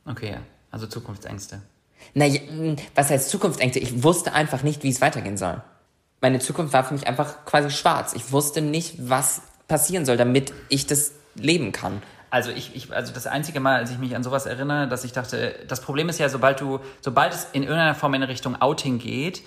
[0.05, 0.37] Okay.
[0.71, 1.61] Also Zukunftsängste.
[2.13, 2.41] Naja,
[2.95, 3.79] was heißt Zukunftsängste?
[3.79, 5.61] Ich wusste einfach nicht, wie es weitergehen soll.
[6.21, 8.13] Meine Zukunft war für mich einfach quasi schwarz.
[8.13, 12.01] Ich wusste nicht, was passieren soll, damit ich das leben kann.
[12.29, 15.13] Also ich, ich, also das einzige Mal, als ich mich an sowas erinnere, dass ich
[15.13, 18.97] dachte, das Problem ist ja, sobald du, sobald es in irgendeiner Form in Richtung Outing
[18.97, 19.43] geht,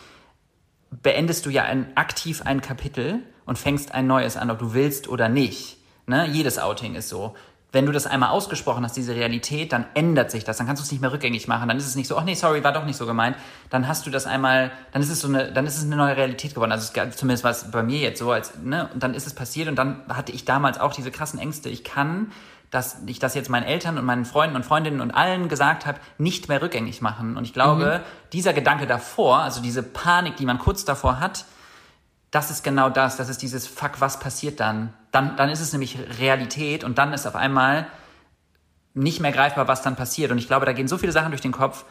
[0.90, 5.08] beendest du ja ein, aktiv ein Kapitel und fängst ein neues an, ob du willst
[5.08, 5.76] oder nicht.
[6.06, 6.26] Ne?
[6.26, 7.34] Jedes Outing ist so.
[7.72, 10.56] Wenn du das einmal ausgesprochen hast, diese Realität, dann ändert sich das.
[10.56, 11.68] Dann kannst du es nicht mehr rückgängig machen.
[11.68, 13.36] Dann ist es nicht so, ach nee, sorry, war doch nicht so gemeint.
[13.70, 16.16] Dann hast du das einmal, dann ist es so eine, dann ist es eine neue
[16.16, 16.72] Realität geworden.
[16.72, 19.34] Also es, zumindest war es bei mir jetzt so, als, ne, und dann ist es
[19.34, 21.68] passiert und dann hatte ich damals auch diese krassen Ängste.
[21.68, 22.32] Ich kann,
[22.72, 26.00] dass ich das jetzt meinen Eltern und meinen Freunden und Freundinnen und allen gesagt habe,
[26.18, 27.36] nicht mehr rückgängig machen.
[27.36, 28.00] Und ich glaube,
[28.32, 31.44] dieser Gedanke davor, also diese Panik, die man kurz davor hat,
[32.30, 33.16] das ist genau das.
[33.16, 34.92] Das ist dieses Fuck, was passiert dann?
[35.12, 37.86] Dann, dann ist es nämlich Realität und dann ist auf einmal
[38.94, 40.30] nicht mehr greifbar, was dann passiert.
[40.30, 41.84] Und ich glaube, da gehen so viele Sachen durch den Kopf.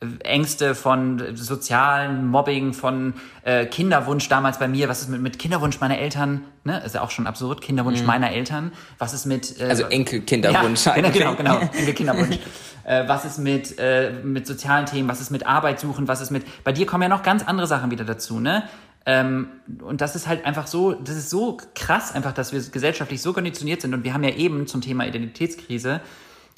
[0.00, 4.88] Äh, Ängste von äh, sozialen Mobbing, von äh, Kinderwunsch damals bei mir.
[4.88, 6.42] Was ist mit, mit Kinderwunsch meiner Eltern?
[6.64, 6.82] Ne?
[6.84, 7.60] Ist ja auch schon absurd.
[7.62, 8.72] Kinderwunsch meiner Eltern.
[8.98, 9.58] Was ist mit...
[9.60, 11.22] Äh, Also Enkelkinderwunsch ja, genau, eigentlich.
[11.22, 11.58] genau, genau.
[11.78, 12.38] Enkelkinderwunsch.
[12.84, 15.08] äh, was ist mit, äh, mit sozialen Themen?
[15.08, 16.08] Was ist mit Arbeit suchen?
[16.08, 16.44] Was ist mit...
[16.64, 18.64] Bei dir kommen ja noch ganz andere Sachen wieder dazu, ne?
[19.06, 19.48] Ähm,
[19.80, 23.32] und das ist halt einfach so, das ist so krass einfach, dass wir gesellschaftlich so
[23.32, 23.94] konditioniert sind.
[23.94, 26.00] Und wir haben ja eben zum Thema Identitätskrise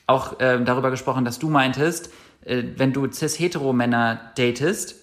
[0.07, 2.11] auch ähm, darüber gesprochen, dass du meintest,
[2.45, 4.97] äh, wenn du cis-hetero-Männer datest,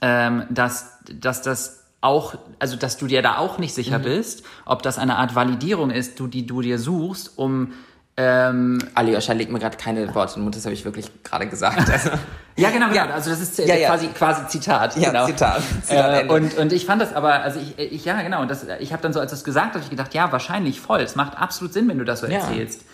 [0.00, 4.82] ähm, dass, dass das auch, also dass du dir da auch nicht sicher bist, ob
[4.82, 7.72] das eine Art Validierung ist, du, die du dir suchst, um
[8.18, 11.46] ähm, Aljoscha legt mir gerade keine Worte in den Mund, das habe ich wirklich gerade
[11.48, 11.90] gesagt.
[11.90, 12.10] Also,
[12.56, 12.96] ja, genau, genau.
[12.96, 13.10] Ja.
[13.10, 13.88] Also das ist äh, Ja, ja.
[13.88, 14.96] quasi quasi Zitat.
[14.96, 15.26] Ja, genau.
[15.26, 15.62] Zitat.
[15.82, 18.66] Zitat Äh, und, und ich fand das aber, also ich, ich ja, genau, und das,
[18.80, 21.00] ich habe dann so, als du es gesagt hast, ich gedacht, ja, wahrscheinlich voll.
[21.00, 22.86] Es macht absolut Sinn, wenn du das so erzählst.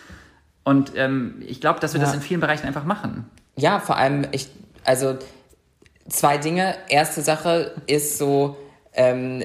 [0.64, 3.30] Und ähm, ich glaube, dass wir das in vielen Bereichen einfach machen.
[3.56, 4.48] ja, vor allem, ich,
[4.85, 5.18] also
[6.08, 6.74] zwei Dinge.
[6.88, 8.56] Erste Sache ist so,
[8.92, 9.44] ähm,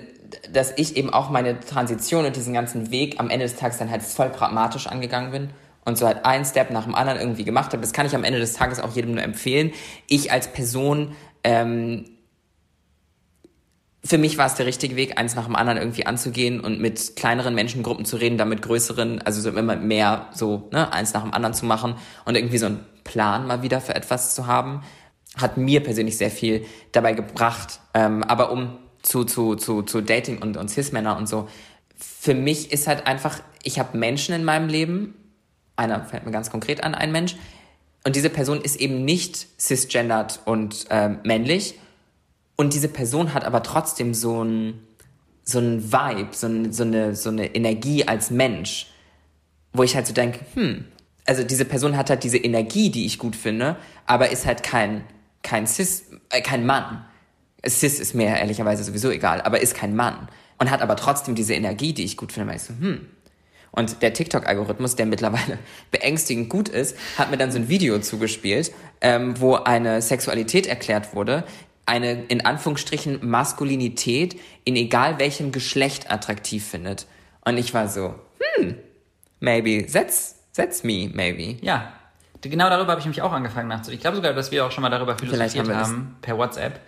[0.51, 3.91] dass ich eben auch meine Transition und diesen ganzen Weg am Ende des Tages dann
[3.91, 5.49] halt voll pragmatisch angegangen bin
[5.87, 7.81] und so halt ein Step nach dem anderen irgendwie gemacht habe.
[7.81, 9.71] Das kann ich am Ende des Tages auch jedem nur empfehlen.
[10.07, 12.03] Ich als Person, ähm,
[14.03, 17.15] für mich war es der richtige Weg, eins nach dem anderen irgendwie anzugehen und mit
[17.15, 21.23] kleineren Menschengruppen zu reden, dann mit größeren, also so immer mehr so, ne, eins nach
[21.23, 21.95] dem anderen zu machen
[22.25, 24.83] und irgendwie so einen Plan mal wieder für etwas zu haben,
[25.37, 27.79] hat mir persönlich sehr viel dabei gebracht.
[27.93, 31.47] Ähm, aber um zu, zu, zu, zu Dating und, und Cis-Männer und so,
[31.95, 35.13] für mich ist halt einfach, ich habe Menschen in meinem Leben,
[35.77, 37.35] einer fällt mir ganz konkret an, ein Mensch,
[38.03, 41.75] und diese Person ist eben nicht cisgendered und ähm, männlich,
[42.55, 44.81] und diese Person hat aber trotzdem so ein,
[45.43, 48.87] so ein Vibe, so, ein, so, eine, so eine Energie als Mensch,
[49.73, 50.85] wo ich halt so denke, hm,
[51.25, 55.03] also diese Person hat halt diese Energie, die ich gut finde, aber ist halt kein,
[55.43, 57.05] kein Cis, äh, kein Mann.
[57.67, 60.29] Cis ist mir ehrlicherweise sowieso egal, aber ist kein Mann.
[60.57, 63.05] Und hat aber trotzdem diese Energie, die ich gut finde, weil ich so, hm.
[63.71, 65.59] Und der TikTok-Algorithmus, der mittlerweile
[65.91, 71.13] beängstigend gut ist, hat mir dann so ein Video zugespielt, ähm, wo eine Sexualität erklärt
[71.13, 71.43] wurde,
[71.85, 77.07] eine in Anführungsstrichen Maskulinität in egal welchem Geschlecht attraktiv findet.
[77.45, 78.15] Und ich war so,
[78.55, 78.75] hm,
[79.39, 81.57] maybe, that's, that's me, maybe.
[81.61, 81.93] Ja,
[82.41, 83.95] genau darüber habe ich mich auch angefangen nachzudenken.
[83.95, 86.79] Ich glaube sogar, dass wir auch schon mal darüber philosophiert haben haben, per WhatsApp,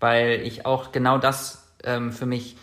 [0.00, 2.56] weil ich auch genau das ähm, für mich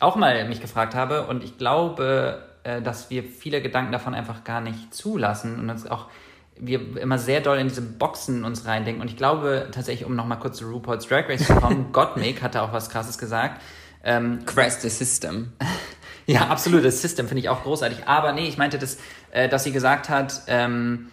[0.00, 4.60] auch mal mich gefragt habe und ich glaube, dass wir viele Gedanken davon einfach gar
[4.60, 6.08] nicht zulassen und uns auch
[6.56, 10.38] wir immer sehr doll in diese Boxen uns reindenken und ich glaube tatsächlich, um nochmal
[10.38, 13.60] kurz zu RuPaul's Drag Race zu kommen, Gottmik hatte auch was krasses gesagt,
[14.04, 15.52] ähm, Crash the system.
[16.26, 16.84] ja, absolut.
[16.84, 18.06] Das System finde ich auch großartig.
[18.06, 18.98] Aber nee, ich meinte, das,
[19.32, 21.10] äh, dass sie gesagt hat, ähm,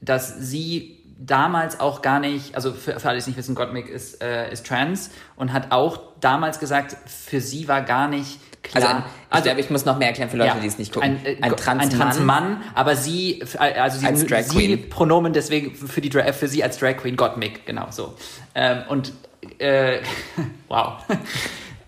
[0.00, 3.88] dass sie damals auch gar nicht, also für, für alle, die es nicht wissen, Gottmik
[3.88, 8.40] ist, äh, ist trans und hat auch damals gesagt, für sie war gar nicht
[8.74, 9.04] Also, klar.
[9.30, 11.18] ein, ich glaube, ich muss noch mehr erklären für Leute, die es nicht gucken.
[11.24, 11.80] Ein, äh, ein Trans-Mann.
[11.80, 14.88] ein Trans-Mann, aber sie, äh, also sie, Als Drag sie Queen.
[14.88, 18.14] Pronomen deswegen für, die, für sie als Drag Queen Gottmik, genau so.
[18.54, 19.12] Ähm, und,
[19.58, 19.98] äh,
[20.68, 20.94] wow.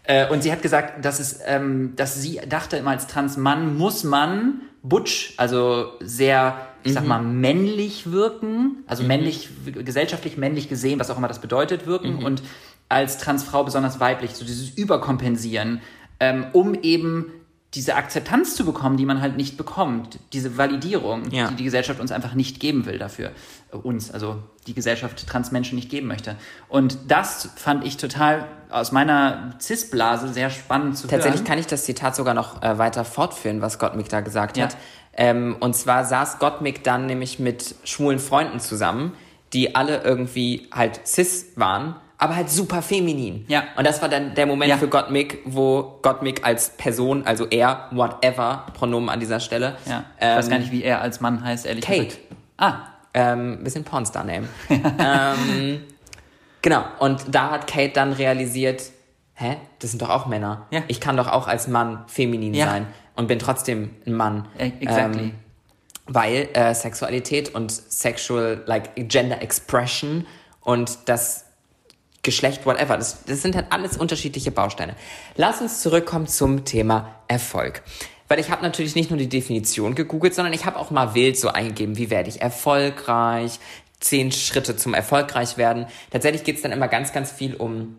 [0.06, 4.04] Äh, und sie hat gesagt, dass, es, ähm, dass sie dachte immer, als Trans-Mann muss
[4.04, 11.10] man butch, also sehr, ich sag mal, männlich wirken, also männlich, gesellschaftlich männlich gesehen, was
[11.10, 12.42] auch immer das bedeutet, wirken und
[12.90, 15.80] als Transfrau besonders weiblich, so dieses Überkompensieren,
[16.24, 17.30] ähm, um eben
[17.74, 21.48] diese Akzeptanz zu bekommen, die man halt nicht bekommt, diese Validierung, Ja.
[21.48, 23.32] die die Gesellschaft uns einfach nicht geben will dafür,
[23.72, 24.36] Äh, uns, also
[24.68, 26.36] die Gesellschaft Transmenschen nicht geben möchte.
[26.68, 31.48] Und das fand ich total aus meiner Cis-Blase sehr spannend zu Tatsächlich hören.
[31.48, 34.64] kann ich das Zitat sogar noch äh, weiter fortführen, was Gottmik da gesagt Ja.
[34.66, 34.76] hat.
[35.16, 39.12] Ähm, und zwar saß Gottmik dann nämlich mit schwulen Freunden zusammen,
[39.52, 43.44] die alle irgendwie halt cis waren, aber halt super feminin.
[43.48, 43.64] Ja.
[43.76, 44.76] Und das war dann der Moment Ja.
[44.78, 49.76] für Gottmik, wo Gottmik als Person, also er, whatever, Pronomen an dieser Stelle.
[49.86, 50.04] Ja.
[50.18, 52.04] Ich weiß ähm, gar nicht, wie er als Mann heißt, ehrlich Kate.
[52.06, 52.20] gesagt.
[52.56, 52.74] Ah,
[53.16, 54.48] Ähm, bisschen Pornstar-Name.
[54.98, 55.82] ähm,
[56.62, 58.82] genau, und da hat Kate dann realisiert,
[59.34, 60.66] hä, das sind doch auch Männer.
[60.70, 60.82] Ja.
[60.88, 62.66] Ich kann doch auch als Mann feminin Ja.
[62.66, 64.48] sein und bin trotzdem ein Mann.
[64.58, 65.22] e- exactly.
[65.22, 65.32] Ähm,
[66.06, 70.26] weil äh, Sexualität und Sexual, like Gender Expression
[70.60, 71.43] und das
[72.24, 74.96] Geschlecht, whatever, das, das sind halt alles unterschiedliche Bausteine.
[75.36, 77.82] Lass uns zurückkommen zum Thema Erfolg.
[78.26, 81.38] Weil ich habe natürlich nicht nur die Definition gegoogelt, sondern ich habe auch mal wild
[81.38, 83.60] so eingegeben, wie werde ich erfolgreich,
[84.00, 85.86] zehn Schritte zum erfolgreich werden.
[86.10, 87.98] Tatsächlich geht es dann immer ganz, ganz viel um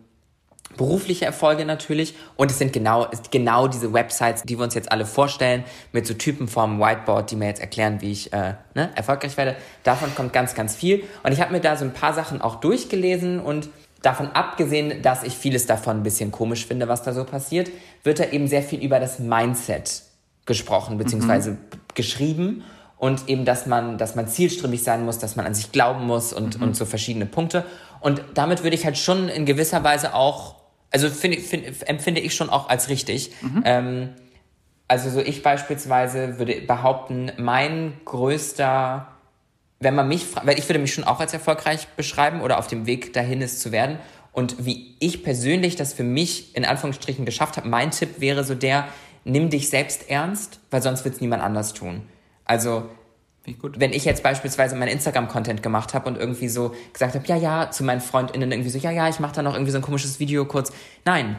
[0.76, 4.90] berufliche Erfolge natürlich und es sind genau, es- genau diese Websites, die wir uns jetzt
[4.92, 8.90] alle vorstellen, mit so Typen vom Whiteboard, die mir jetzt erklären, wie ich äh, ne,
[8.94, 9.56] erfolgreich werde.
[9.84, 12.56] Davon kommt ganz, ganz viel und ich habe mir da so ein paar Sachen auch
[12.56, 13.70] durchgelesen und
[14.02, 17.70] davon abgesehen, dass ich vieles davon ein bisschen komisch finde, was da so passiert,
[18.02, 20.02] wird da eben sehr viel über das Mindset
[20.44, 21.54] gesprochen bzw.
[21.94, 22.62] geschrieben
[22.98, 26.32] und eben, dass man, dass man zielstrebig sein muss, dass man an sich glauben muss
[26.32, 27.64] und, und so verschiedene Punkte.
[28.00, 30.56] Und damit würde ich halt schon in gewisser Weise auch,
[30.90, 33.32] also finde, finde, empfinde ich schon auch als richtig.
[33.64, 34.10] Ähm,
[34.88, 39.08] also so ich beispielsweise würde behaupten, mein größter,
[39.80, 42.66] wenn man mich fragt, weil ich würde mich schon auch als erfolgreich beschreiben oder auf
[42.66, 43.98] dem Weg dahin ist zu werden.
[44.32, 48.54] Und wie ich persönlich das für mich in Anführungsstrichen geschafft habe, mein Tipp wäre so
[48.54, 48.88] der,
[49.24, 52.02] nimm dich selbst ernst, weil sonst wird es niemand anders tun.
[52.44, 52.88] Also
[53.44, 57.36] ich wenn ich jetzt beispielsweise meinen Instagram-Content gemacht habe und irgendwie so gesagt habe, ja,
[57.36, 59.82] ja, zu meinen FreundInnen irgendwie so, ja, ja, ich mache da noch irgendwie so ein
[59.82, 60.72] komisches Video kurz.
[61.04, 61.36] Nein,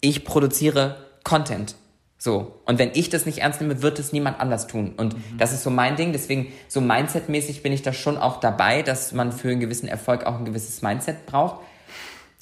[0.00, 1.74] ich produziere Content.
[2.22, 2.60] So.
[2.66, 4.92] Und wenn ich das nicht ernst nehme, wird es niemand anders tun.
[4.96, 6.12] Und das ist so mein Ding.
[6.12, 10.24] Deswegen, so Mindset-mäßig bin ich da schon auch dabei, dass man für einen gewissen Erfolg
[10.24, 11.64] auch ein gewisses Mindset braucht.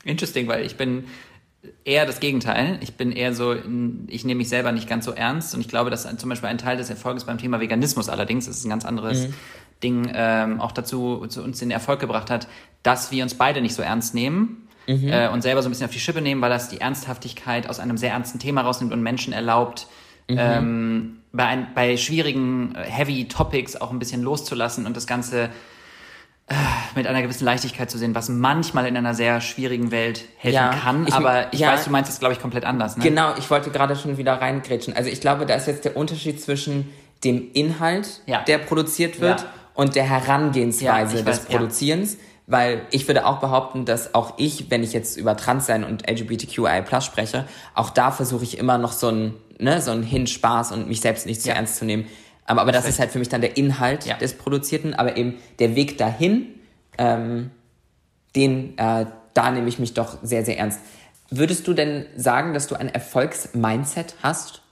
[0.05, 1.05] Interesting, weil ich bin
[1.87, 2.79] eher das Gegenteil.
[2.83, 3.55] Ich bin eher so,
[4.07, 6.59] ich nehme mich selber nicht ganz so ernst und ich glaube, dass zum Beispiel ein
[6.59, 9.29] Teil des Erfolges beim Thema Veganismus allerdings, das ist ein ganz anderes
[9.83, 12.49] Ding, ähm, auch dazu zu uns den Erfolg gebracht hat,
[12.83, 14.69] dass wir uns beide nicht so ernst nehmen.
[14.91, 17.79] Äh, und selber so ein bisschen auf die Schippe nehmen, weil das die Ernsthaftigkeit aus
[17.81, 19.87] einem sehr ernsten Thema rausnimmt und Menschen erlaubt,
[20.29, 25.51] ähm, bei, ein, bei schwierigen, äh, heavy Topics auch ein bisschen loszulassen und das Ganze
[26.97, 30.71] mit einer gewissen Leichtigkeit zu sehen, was manchmal in einer sehr schwierigen Welt helfen Ja,
[30.75, 31.07] kann.
[31.07, 31.73] ich- aber ich ja.
[31.73, 32.97] weiß, du meinst es, glaube ich, komplett anders.
[32.97, 33.05] Ne?
[33.05, 34.97] Genau, ich wollte gerade schon wieder reingrätschen.
[34.97, 36.91] Also ich glaube, da ist jetzt der Unterschied zwischen
[37.23, 38.43] dem Inhalt, Ja.
[38.43, 41.57] der produziert wird, und der Herangehensweise des weiß, ja.
[41.57, 42.17] Produzierens.
[42.51, 46.83] Weil ich würde auch behaupten, dass auch ich, wenn ich jetzt über Transsein und LGBTQI
[47.01, 51.01] spreche, auch da versuche ich immer noch so ein, ne, so ein Hinspaß und mich
[51.01, 51.55] selbst nicht zu Ja.
[51.55, 52.07] ernst zu nehmen.
[52.47, 54.17] Aber, aber das ist halt für mich dann der Inhalt Ja.
[54.17, 56.49] des Produzierten, aber eben der Weg dahin,
[56.99, 57.53] ähm,
[58.35, 60.81] den, äh, da nehme ich mich doch sehr, sehr ernst.
[61.31, 64.63] Würdest du denn sagen, dass du ein Erfolgsmindset hast?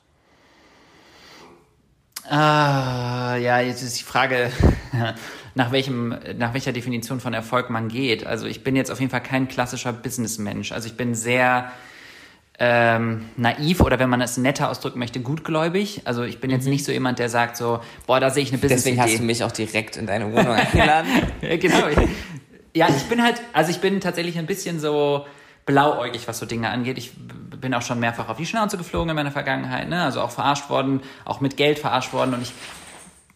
[2.29, 4.51] Ah, ja, jetzt ist die Frage.
[5.59, 8.25] nach welchem, nach welcher Definition von Erfolg man geht.
[8.25, 10.71] Also ich bin jetzt auf jeden Fall kein klassischer Businessmensch.
[10.71, 11.73] Also ich bin sehr
[12.61, 16.03] ähm, naiv oder wenn man es netter ausdrücken möchte, gutgläubig.
[16.05, 18.59] Also ich bin jetzt nicht so jemand, der sagt so, boah, da sehe ich eine
[18.59, 18.90] Business-Idee.
[18.90, 21.11] Deswegen hast du mich auch direkt in deine Wohnung eingeladen.
[21.40, 21.88] Genau.
[22.73, 25.27] Ja, ich bin halt, also ich bin tatsächlich ein bisschen so
[25.66, 26.99] blauäugig, was so Dinge angeht.
[26.99, 27.11] Ich
[27.61, 30.05] bin auch schon mehrfach auf die Schnauze geflogen in meiner Vergangenheit, ne?
[30.05, 32.35] Also auch verarscht worden, auch mit Geld verarscht worden.
[32.35, 32.53] Und ich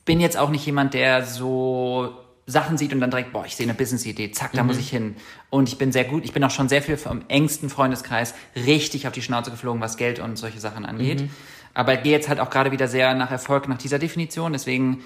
[0.05, 3.67] bin jetzt auch nicht jemand, der so Sachen sieht und dann direkt, boah, ich sehe
[3.67, 5.17] eine Business-Idee, zack, da muss ich hin.
[5.49, 9.07] Und ich bin sehr gut, ich bin auch schon sehr viel vom engsten Freundeskreis richtig
[9.07, 11.29] auf die Schnauze geflogen, was Geld und solche Sachen angeht.
[11.75, 14.53] Aber gehe jetzt halt auch gerade wieder sehr nach Erfolg, nach dieser Definition.
[14.53, 15.03] Deswegen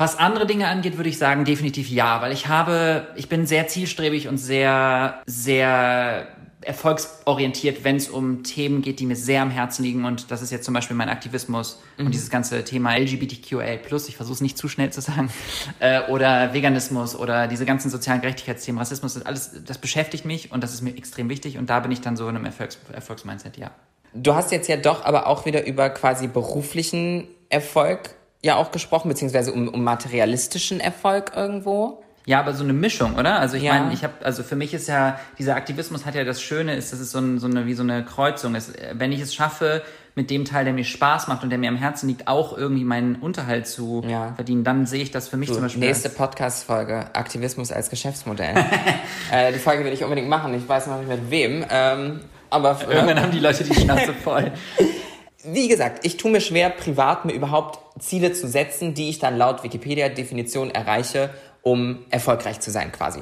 [0.00, 3.68] was andere Dinge angeht, würde ich sagen, definitiv ja, weil ich habe, ich bin sehr
[3.68, 6.26] zielstrebig und sehr, sehr
[6.70, 10.04] erfolgsorientiert, wenn es um Themen geht, die mir sehr am Herzen liegen.
[10.04, 13.74] Und das ist jetzt zum Beispiel mein Aktivismus und dieses ganze Thema LGBTQA+,
[14.08, 15.30] ich versuche es nicht zu schnell zu sagen,
[15.80, 20.62] äh, oder Veganismus oder diese ganzen sozialen Gerechtigkeitsthemen, Rassismus, das alles, das beschäftigt mich und
[20.62, 21.58] das ist mir extrem wichtig.
[21.58, 23.72] Und da bin ich dann so in einem Erfolgs Erfolgsmindset, ja.
[24.14, 29.08] Du hast jetzt ja doch aber auch wieder über quasi beruflichen Erfolg ja auch gesprochen,
[29.08, 32.02] beziehungsweise um, um materialistischen Erfolg irgendwo.
[32.26, 33.38] Ja, aber so eine Mischung, oder?
[33.40, 33.74] Also ich Ja.
[33.74, 36.92] meine, ich habe, also für mich ist ja, dieser Aktivismus hat ja das Schöne, ist,
[36.92, 38.72] dass es so, ein, so eine, wie so eine Kreuzung ist.
[38.92, 39.82] Wenn ich es schaffe,
[40.16, 42.84] mit dem Teil, der mir Spaß macht und der mir am Herzen liegt, auch irgendwie
[42.84, 44.32] meinen Unterhalt zu Ja.
[44.34, 45.80] verdienen, dann sehe ich das für mich Du, zum Beispiel.
[45.86, 48.54] nächste Podcast-Folge, Aktivismus als Geschäftsmodell.
[49.32, 51.64] äh, die Folge will ich unbedingt machen, ich weiß noch nicht mit wem.
[51.70, 54.50] Ähm, aber irgendwann haben die Leute die Schnauze voll.
[55.44, 59.38] wie gesagt, ich tue mir schwer, privat mir überhaupt Ziele zu setzen, die ich dann
[59.38, 61.30] laut Wikipedia-Definition erreiche,
[61.62, 63.20] um erfolgreich zu sein quasi.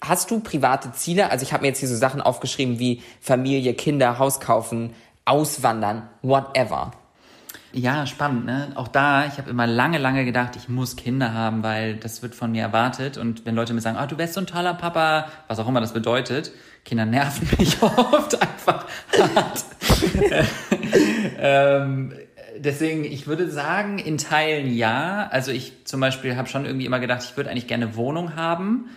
[0.00, 1.30] Hast du private Ziele?
[1.30, 6.08] Also ich habe mir jetzt hier so Sachen aufgeschrieben wie Familie, Kinder, Haus kaufen, auswandern,
[6.22, 6.92] whatever.
[7.72, 8.72] Ja, spannend, ne?
[8.76, 12.34] Auch da, ich habe immer lange, lange gedacht, ich muss Kinder haben, weil das wird
[12.34, 13.18] von mir erwartet.
[13.18, 15.80] Und wenn Leute mir sagen, ah, du wärst so ein toller Papa, was auch immer
[15.80, 16.50] das bedeutet,
[16.84, 18.86] Kinder nerven mich oft einfach
[19.18, 19.64] hart.
[21.38, 22.14] ähm,
[22.58, 25.28] deswegen, ich würde sagen, in Teilen ja.
[25.30, 28.88] Also ich zum Beispiel habe schon irgendwie immer gedacht, ich würde eigentlich gerne Wohnung haben.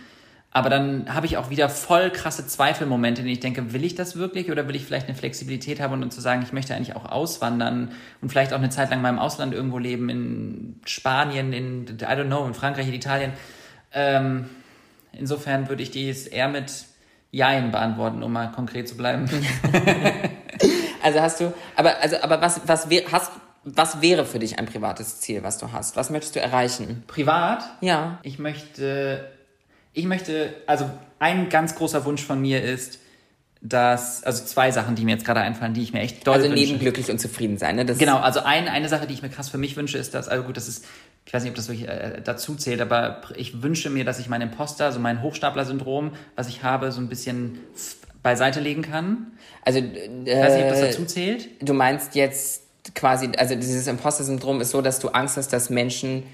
[0.54, 3.94] Aber dann habe ich auch wieder voll krasse Zweifelmomente, in denen ich denke, will ich
[3.94, 6.74] das wirklich oder will ich vielleicht eine Flexibilität haben und, und zu sagen, ich möchte
[6.74, 10.80] eigentlich auch auswandern und vielleicht auch eine Zeit lang mal im Ausland irgendwo leben, in
[10.84, 13.32] Spanien, in, I don't know, in Frankreich, in Italien.
[13.94, 14.50] Ähm,
[15.12, 16.70] insofern würde ich dies eher mit
[17.30, 19.30] Jein beantworten, um mal konkret zu bleiben.
[21.02, 23.32] Also hast du, aber also, aber was was hast
[23.64, 25.96] was wäre für dich ein privates Ziel, was du hast?
[25.96, 27.04] Was möchtest du erreichen?
[27.06, 28.18] Privat Ja.
[28.22, 29.28] Ich möchte,
[29.92, 32.98] ich möchte, also ein ganz großer Wunsch von mir ist,
[33.64, 36.48] dass, also zwei Sachen, die mir jetzt gerade einfallen, die ich mir echt doll Also
[36.50, 36.64] wünsche.
[36.64, 37.84] neben glücklich und zufrieden sein, ne?
[37.84, 40.28] Das Genau, also ein, eine Sache, die ich mir krass für mich wünsche, ist, dass,
[40.28, 40.84] also gut, das ist,
[41.24, 44.28] ich weiß nicht, ob das wirklich äh, dazu zählt, aber ich wünsche mir, dass ich
[44.28, 47.60] mein Imposter, also mein Hochstapler-Syndrom, was ich habe, so ein bisschen
[48.24, 49.28] beiseite legen kann.
[49.64, 51.48] Also Ich weiß nicht, ob das äh, dazu zählt.
[51.60, 52.61] du meinst jetzt
[52.94, 56.24] quasi, also dieses Imposter-Syndrom ist so, dass du Angst hast, dass Menschen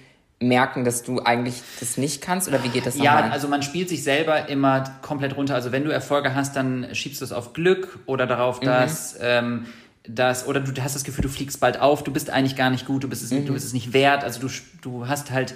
[0.41, 2.49] merken, dass du eigentlich das nicht kannst?
[2.49, 3.33] Oder wie geht das Ja, nochmal?
[3.33, 5.55] also man spielt sich selber immer komplett runter.
[5.57, 8.29] Also wenn du Erfolge hast, dann schiebst du es auf Glück oder Mhm.
[8.29, 9.67] darauf, dass, ähm,
[10.07, 12.87] dass oder du hast das Gefühl, du fliegst bald auf, du bist eigentlich gar nicht
[12.87, 13.47] gut, du bist es, Mhm.
[13.47, 14.23] du bist es nicht wert.
[14.25, 14.49] Also du,
[14.81, 15.55] du hast halt.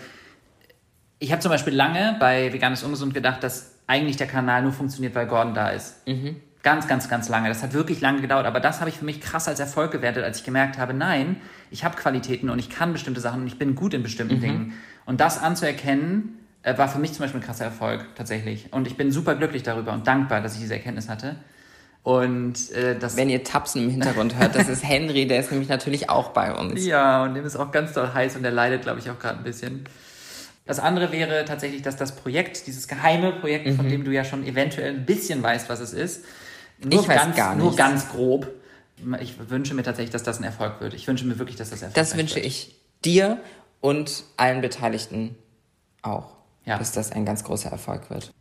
[1.20, 5.14] Ich habe zum Beispiel lange bei Veganes Ungesund gedacht, dass eigentlich der Kanal nur funktioniert,
[5.14, 6.06] weil Gordon da ist.
[6.08, 6.36] Mhm.
[6.62, 7.48] Ganz, ganz, ganz lange.
[7.48, 8.46] Das hat wirklich lange gedauert.
[8.46, 11.36] Aber das habe ich für mich krass als Erfolg gewertet, als ich gemerkt habe, nein,
[11.70, 14.40] ich habe Qualitäten und ich kann bestimmte Sachen und ich bin gut in bestimmten Mhm.
[14.40, 14.72] Dingen.
[15.04, 18.72] Und das anzuerkennen, äh, war für mich zum Beispiel ein krasser Erfolg, tatsächlich.
[18.72, 21.34] Und ich bin super glücklich darüber und dankbar, dass ich diese Erkenntnis hatte.
[22.04, 23.16] Und äh, das.
[23.16, 26.52] Wenn ihr Tapsen im Hintergrund hört, das ist Henry, der ist nämlich natürlich auch bei
[26.54, 26.84] uns.
[26.84, 29.38] Ja, und dem ist auch ganz doll heiß und der leidet, glaube ich, auch gerade
[29.38, 29.84] ein bisschen.
[30.66, 33.76] Das andere wäre tatsächlich, dass das Projekt, dieses geheime Projekt, Mhm.
[33.76, 36.24] von dem du ja schon eventuell ein bisschen weißt, was es ist,
[36.84, 37.76] nur, Ich weiß ganz, gar nur nichts.
[37.78, 38.48] ganz grob.
[39.20, 40.94] Ich wünsche mir tatsächlich, dass das ein Erfolg wird.
[40.94, 42.46] Ich wünsche mir wirklich, dass das Erfolg Das wünsche wird.
[42.46, 43.40] ich dir
[43.80, 45.34] und allen Beteiligten
[46.02, 46.78] auch, Ja.
[46.78, 48.32] dass das ein ganz großer Erfolg wird.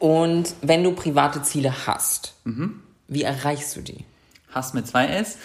[0.00, 2.82] Und wenn du private Ziele hast, Mhm.
[3.06, 4.04] wie erreichst du die?
[4.52, 5.36] Hass mit zwei S.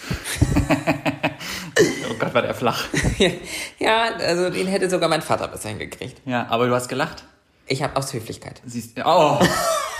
[2.10, 2.84] oh Gott, war der flach.
[3.78, 6.20] ja, also den hätte sogar mein Vater besser hingekriegt.
[6.24, 7.24] Ja, aber du hast gelacht.
[7.66, 8.60] Ich habe aus Höflichkeit.
[8.66, 9.38] Siehst Oh.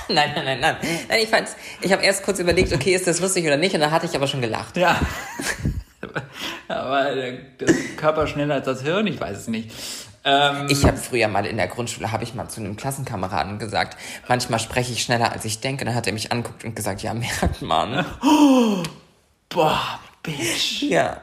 [0.08, 0.76] Nein, nein, nein, nein.
[1.08, 3.80] Nein, ich fand's, ich habe erst kurz überlegt, okay, ist das lustig oder nicht, und
[3.80, 4.76] dann hatte ich aber schon gelacht.
[4.76, 5.00] Ja.
[6.68, 9.70] aber der, der Körper schneller als das Hirn, ich weiß es nicht.
[10.24, 13.98] Ähm, Ich habe früher mal in der Grundschule, habe ich mal zu einem Klassenkameraden gesagt,
[14.28, 15.84] manchmal spreche ich schneller, als ich denke.
[15.84, 18.04] Dann hat er mich anguckt und gesagt, ja, merkt man.
[19.48, 20.82] boah, Bitch.
[20.82, 21.20] Ja.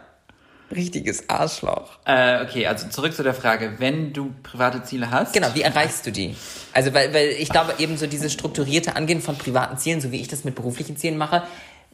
[0.71, 1.99] Richtiges Arschloch.
[2.05, 3.75] Äh, okay, also zurück zu der Frage.
[3.77, 5.33] Wenn du private Ziele hast.
[5.33, 6.35] Genau, wie erreichst du die?
[6.73, 10.21] Also, weil, weil ich glaube, eben so dieses strukturierte Angehen von privaten Zielen, so wie
[10.21, 11.43] ich das mit beruflichen Zielen mache,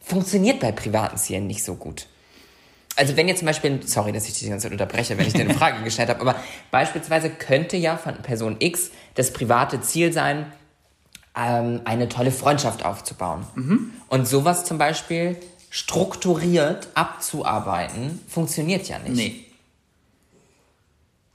[0.00, 2.06] funktioniert bei privaten Zielen nicht so gut.
[2.96, 5.32] Also wenn jetzt zum Beispiel, sorry, dass ich dich die ganze Zeit unterbreche, wenn ich
[5.32, 6.34] dir eine Frage gestellt habe, aber
[6.70, 10.46] beispielsweise könnte ja von Person X das private Ziel sein,
[11.36, 13.46] ähm, eine tolle Freundschaft aufzubauen.
[14.08, 15.36] Und sowas zum Beispiel
[15.70, 19.16] strukturiert abzuarbeiten, funktioniert ja nicht.
[19.16, 19.44] Nee.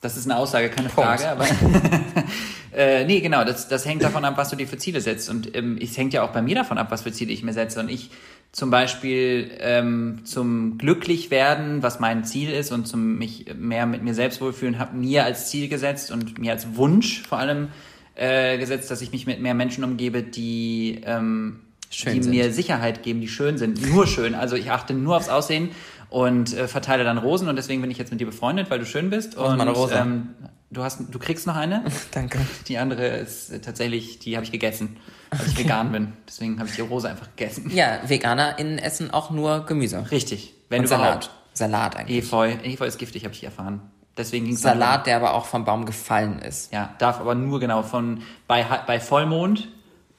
[0.01, 1.21] Das ist eine Aussage, keine Punkt.
[1.21, 1.47] Frage, aber.
[2.75, 5.29] äh, nee, genau, das, das hängt davon ab, was du dir für Ziele setzt.
[5.29, 7.53] Und ähm, es hängt ja auch bei mir davon ab, was für Ziele ich mir
[7.53, 7.79] setze.
[7.79, 8.09] Und ich
[8.51, 14.13] zum Beispiel ähm, zum Glücklichwerden, was mein Ziel ist, und zum mich mehr mit mir
[14.13, 17.69] selbst wohlfühlen, habe mir als Ziel gesetzt und mir als Wunsch vor allem
[18.15, 21.61] äh, gesetzt, dass ich mich mit mehr Menschen umgebe, die, ähm,
[21.93, 22.31] Schön die sind.
[22.31, 23.81] mir Sicherheit geben, die schön sind.
[23.89, 24.35] Nur schön.
[24.35, 25.69] Also ich achte nur aufs Aussehen
[26.09, 28.85] und äh, verteile dann Rosen und deswegen bin ich jetzt mit dir befreundet, weil du
[28.85, 29.29] schön bist.
[29.29, 29.93] ist Und meine Rose?
[29.95, 30.29] Ähm,
[30.71, 31.83] du hast, du kriegst noch eine.
[32.11, 32.39] Danke.
[32.67, 34.97] Die andere ist äh, tatsächlich, die habe ich gegessen,
[35.31, 36.13] weil ich vegan bin.
[36.27, 37.69] Deswegen habe ich die Rose einfach gegessen.
[37.73, 40.05] Ja, VeganerInnen essen auch nur Gemüse.
[40.11, 40.53] Richtig.
[40.69, 41.29] Wenn Und überhaupt.
[41.53, 41.93] Salat.
[41.93, 42.17] Salat eigentlich.
[42.25, 42.51] Efeu.
[42.63, 43.81] Efeu ist giftig, habe ich erfahren.
[44.17, 46.71] Deswegen ging Salat, der aber auch vom Baum gefallen ist.
[46.71, 49.67] Ja, darf aber nur genau von bei, bei Vollmond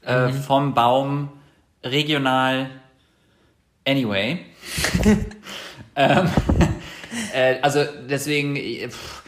[0.04, 0.32] äh, Mhm.
[0.34, 1.28] vom Baum
[1.84, 2.70] regional
[3.86, 4.40] anyway.
[5.96, 6.28] ähm,
[7.34, 8.56] äh, also deswegen
[8.90, 9.22] pff,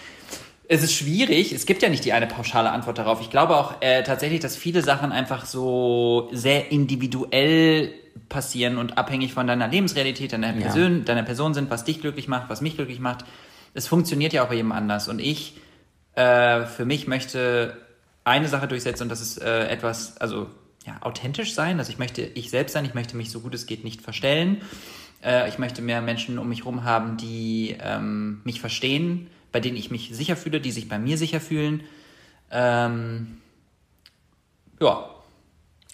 [0.68, 1.52] es ist schwierig.
[1.52, 3.20] Es gibt ja nicht die eine pauschale Antwort darauf.
[3.20, 7.92] Ich glaube auch äh, tatsächlich, dass viele Sachen einfach so sehr individuell
[8.28, 10.62] passieren und abhängig von deiner Lebensrealität, deiner, Ja.
[10.62, 13.24] Person, deiner Person sind, was dich glücklich macht, was mich glücklich macht.
[13.74, 15.06] Es funktioniert ja auch bei jedem anders.
[15.08, 15.54] Und ich
[16.16, 17.76] äh, für mich möchte
[18.24, 20.48] eine Sache durchsetzen und das ist äh, etwas, also
[20.86, 21.78] ja, authentisch sein.
[21.78, 24.62] Also ich möchte ich selbst sein, ich möchte mich so gut es geht nicht verstellen.
[25.22, 29.76] Äh, ich möchte mehr Menschen um mich herum haben, die ähm, mich verstehen, bei denen
[29.76, 31.82] ich mich sicher fühle, die sich bei mir sicher fühlen.
[32.50, 33.38] Ähm,
[34.80, 35.10] ja,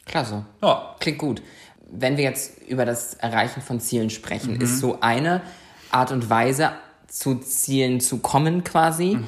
[0.04, 0.44] Klasse.
[0.62, 1.42] ja, Klingt gut.
[1.90, 5.42] Wenn wir jetzt über das Erreichen von Zielen sprechen, ist so eine
[5.90, 6.72] Art und Weise,
[7.06, 9.18] zu Zielen zu kommen quasi,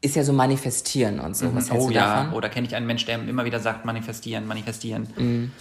[0.00, 1.54] ist ja so manifestieren und so.
[1.54, 2.34] Was hältst oh du ja, davon?
[2.34, 5.52] oder kenne ich einen Mensch, der immer wieder sagt, manifestieren, manifestieren.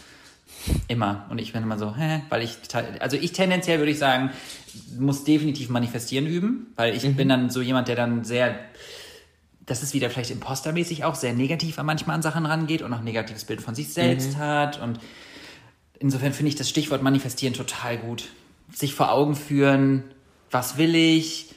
[0.87, 1.25] Immer.
[1.29, 2.21] Und ich bin immer so, hä?
[2.29, 2.57] Weil ich,
[2.99, 4.31] also ich tendenziell würde ich sagen,
[4.97, 8.59] muss definitiv manifestieren üben, weil ich bin dann so jemand, der dann sehr,
[9.65, 12.99] das ist wieder vielleicht impostermäßig auch, sehr negativ an manchmal an Sachen rangeht und auch
[12.99, 14.81] ein negatives Bild von sich selbst hat.
[14.81, 14.99] Und
[15.99, 18.29] insofern finde ich das Stichwort manifestieren total gut.
[18.73, 20.03] Sich vor Augen führen,
[20.51, 21.49] was will ich,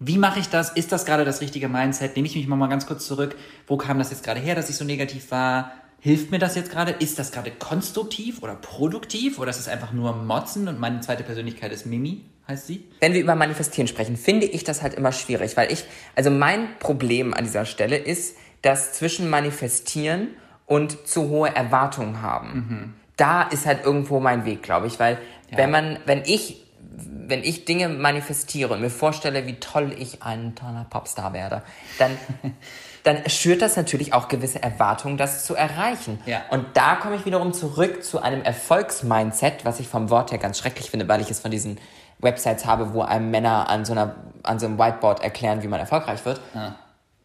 [0.00, 0.70] wie mache ich das?
[0.70, 2.16] Ist das gerade das richtige Mindset?
[2.16, 3.36] Nehme ich mich mal ganz kurz zurück.
[3.66, 5.72] Wo kam das jetzt gerade her, dass ich so negativ war?
[6.00, 6.92] Hilft mir das jetzt gerade?
[6.92, 9.38] Ist das gerade konstruktiv oder produktiv?
[9.38, 12.84] Oder ist es einfach nur Motzen und meine zweite Persönlichkeit ist Mimi, heißt sie?
[13.00, 15.84] Wenn wir über Manifestieren sprechen, finde ich das halt immer schwierig, weil ich,
[16.16, 20.28] also mein Problem an dieser Stelle ist, dass zwischen Manifestieren
[20.64, 22.94] und zu hohe Erwartungen haben.
[23.18, 25.18] Da ist halt irgendwo mein Weg, glaube ich, weil
[25.54, 26.64] wenn man, wenn ich,
[27.06, 31.62] wenn ich Dinge manifestiere und mir vorstelle, wie toll ich ein toller Popstar werde,
[31.98, 32.18] dann,
[33.04, 36.20] dann schürt das natürlich auch gewisse Erwartungen, das zu erreichen.
[36.26, 36.42] Ja.
[36.50, 40.58] Und da komme ich wiederum zurück zu einem Erfolgsmindset, was ich vom Wort her ganz
[40.58, 41.78] schrecklich finde, weil ich es von diesen
[42.18, 45.80] Websites habe, wo einem Männer an so, einer, an so einem Whiteboard erklären, wie man
[45.80, 46.40] erfolgreich wird.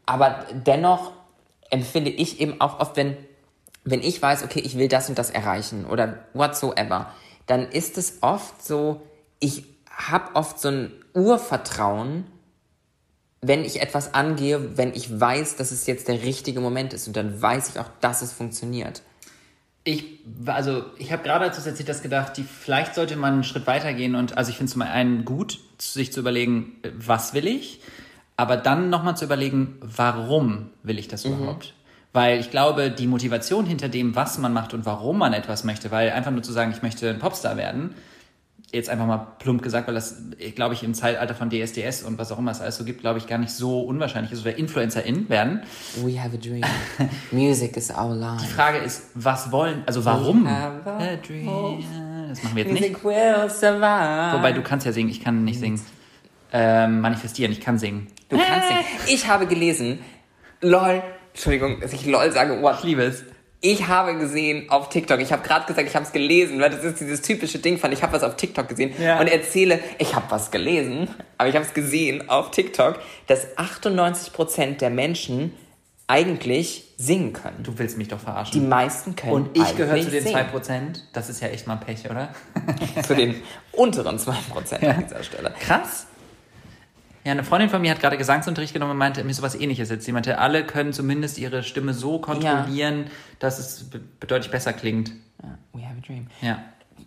[0.06, 1.12] Aber dennoch
[1.70, 3.18] empfinde ich eben auch oft, wenn,
[3.84, 7.12] wenn ich weiß, okay, ich will das und das erreichen oder whatsoever,
[7.48, 9.02] dann ist es oft so,
[9.46, 9.64] ich
[9.96, 12.26] habe oft so ein Urvertrauen,
[13.42, 17.16] wenn ich etwas angehe, wenn ich weiß, dass es jetzt der richtige Moment ist und
[17.16, 19.04] dann weiß ich auch, dass es funktioniert.
[19.84, 20.04] Ich,
[20.48, 23.44] also ich habe gerade, als du es erzählt hast, gedacht, die, vielleicht sollte man einen
[23.44, 27.82] Schritt weitergehen und, also ich finde zum einen gut, sich zu überlegen, was will ich,
[28.38, 31.76] aber dann nochmal zu überlegen, warum will ich das überhaupt?
[32.14, 35.92] Weil ich glaube, die Motivation hinter dem, was man macht und warum man etwas möchte,
[35.92, 37.94] weil einfach nur zu sagen, ich möchte ein Popstar werden,
[38.76, 40.16] jetzt einfach mal plump gesagt, weil das,
[40.56, 43.18] glaube ich, im Zeitalter von DSDS und was auch immer es alles so gibt, glaube
[43.20, 45.62] ich, gar nicht so unwahrscheinlich ist oder InfluencerInnen werden.
[46.04, 46.62] We have a dream.
[47.32, 48.46] Music is our Die life.
[48.54, 50.48] Frage ist, was wollen, also warum?
[50.50, 51.84] have a A dream.
[52.30, 52.82] Das machen wir jetzt nicht.
[52.82, 54.38] Music will survive.
[54.38, 55.82] Wobei du kannst ja singen, ich kann nicht singen.
[56.54, 58.08] Ähm, manifestieren, ich kann singen.
[58.30, 58.82] Du kannst singen.
[59.08, 60.00] Ich habe gelesen,
[60.62, 61.02] lol,
[61.34, 62.76] Entschuldigung, dass ich lol sage, what?
[62.80, 63.24] Ich liebe es.
[63.68, 66.84] Ich habe gesehen auf TikTok, ich habe gerade gesagt, ich habe es gelesen, weil das
[66.84, 69.20] ist dieses typische Ding von, ich habe was auf TikTok gesehen Ja.
[69.20, 71.08] und erzähle, ich habe was gelesen,
[71.40, 75.52] aber ich habe es gesehen auf TikTok, dass 98% der Menschen
[76.06, 77.64] eigentlich singen können.
[77.64, 78.70] Du willst mich doch Die verarschen.
[78.70, 80.38] meisten können Und ich gehöre zu den singen.
[80.54, 81.02] 2%.
[81.14, 82.30] Das ist ja echt mal Pech, oder?
[83.06, 83.42] Zu den
[83.72, 85.56] unteren 2% an dieser Stelle.
[85.60, 86.06] Krass.
[87.26, 90.06] Ja, eine Freundin von mir hat gerade Gesangsunterricht genommen und meinte mir sowas ähnliches jetzt.
[90.06, 93.08] Sie meinte, alle können zumindest ihre Stimme so kontrollieren,
[93.40, 93.90] dass es
[94.26, 95.12] deutlich besser klingt.
[95.74, 96.28] We have a dream.
[96.42, 96.60] Ja.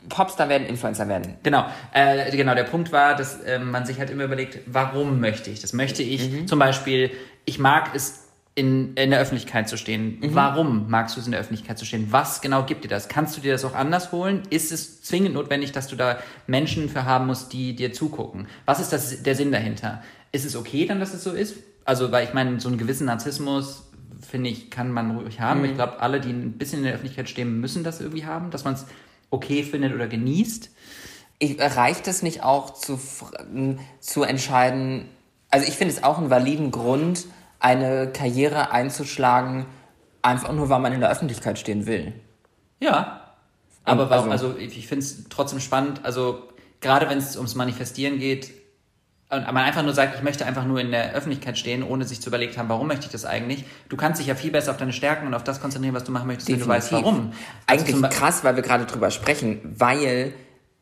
[0.09, 1.35] Popstar werden, Influencer werden.
[1.45, 2.55] Genau, äh, genau.
[2.55, 5.73] Der Punkt war, dass ähm, man sich halt immer überlegt, warum möchte ich das?
[5.73, 6.47] Möchte ich Mhm.
[6.49, 7.11] zum Beispiel,
[7.45, 10.19] ich mag es in, in der Öffentlichkeit zu stehen.
[10.21, 10.35] Mhm.
[10.35, 12.09] Warum magst du es in der Öffentlichkeit zu stehen?
[12.11, 13.09] Was genau gibt dir das?
[13.09, 14.43] Kannst du dir das auch anders holen?
[14.51, 18.49] Ist es zwingend notwendig, dass du da Menschen für haben musst, die dir zugucken?
[18.67, 20.03] Was ist das, der Sinn dahinter?
[20.33, 21.57] Ist es okay dann, dass es so ist?
[21.85, 23.85] Also, weil ich meine, so einen gewissen Narzissmus,
[24.29, 25.61] finde ich, kann man ruhig haben.
[25.61, 25.67] Mhm.
[25.67, 28.65] Ich glaube, alle, die ein bisschen in der Öffentlichkeit stehen, müssen das irgendwie haben, dass
[28.65, 28.87] man es
[29.31, 30.71] okay findet oder genießt.
[31.39, 32.99] Ich, reicht es nicht auch zu,
[34.01, 35.09] zu entscheiden,
[35.51, 37.27] also ich finde es auch einen validen Grund,
[37.61, 39.67] eine Karriere einzuschlagen,
[40.23, 42.13] einfach nur, weil man in der Öffentlichkeit stehen will.
[42.81, 43.23] Ja.
[43.85, 46.49] Aber Und warum, also- also, ich, finde es trotzdem spannend, also
[46.81, 48.53] gerade wenn es ums Manifestieren geht,
[49.31, 52.23] und man einfach nur sagt, ich möchte einfach nur in der Öffentlichkeit stehen, ohne sich
[52.23, 53.65] zu überlegt haben, warum möchte ich das eigentlich?
[53.91, 56.13] Du kannst dich ja viel besser auf deine Stärken und auf das konzentrieren, was du
[56.13, 57.33] machen möchtest, wenn du weißt, warum.
[57.67, 60.33] Also Eigentlich krass, weil wir gerade drüber sprechen, weil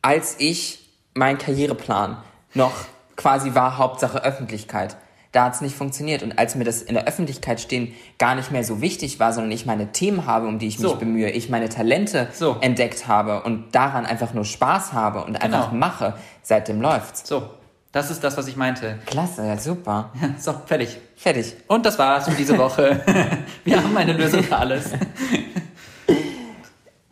[0.01, 2.19] als ich meinen Karriereplan
[2.55, 2.73] noch
[3.17, 4.97] quasi war, Hauptsache Öffentlichkeit,
[5.33, 6.23] da hat es nicht funktioniert.
[6.23, 9.53] Und als mir das in der Öffentlichkeit stehen gar nicht mehr so wichtig war, sondern
[9.53, 10.91] ich meine Themen habe, um die ich So.
[10.91, 12.57] mich bemühe, ich meine Talente So.
[12.61, 15.79] entdeckt habe und daran einfach nur Spaß habe und einfach Genau.
[15.81, 17.29] mache, seitdem läuft's.
[17.29, 17.51] So,
[17.93, 18.99] das ist das, was ich meinte.
[19.07, 20.11] Klasse, ja, super.
[20.39, 20.97] So, fertig.
[21.17, 21.55] Fertig.
[21.67, 23.01] Und das war's für diese Woche.
[23.65, 24.91] Wir haben eine Lösung für alles.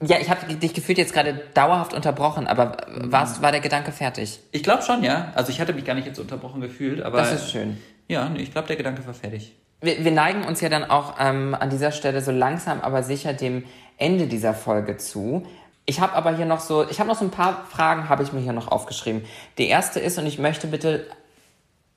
[0.06, 4.38] Ja, ich habe dich gefühlt jetzt gerade dauerhaft unterbrochen, aber warst, war der Gedanke fertig?
[4.52, 5.32] Ich glaube schon, ja.
[5.34, 7.18] Also ich hatte mich gar nicht jetzt unterbrochen gefühlt, aber.
[7.18, 7.78] Das ist schön.
[8.08, 9.54] Ja, nee, ich glaube, der Gedanke war fertig.
[9.80, 13.32] Wir, wir neigen uns ja dann auch ähm, an dieser Stelle so langsam, aber sicher
[13.32, 13.64] dem
[13.96, 15.46] Ende dieser Folge zu.
[15.86, 18.32] Ich habe aber hier noch so, ich habe noch so ein paar Fragen, habe ich
[18.32, 19.24] mir hier noch aufgeschrieben.
[19.58, 21.06] Die erste ist, und ich möchte bitte,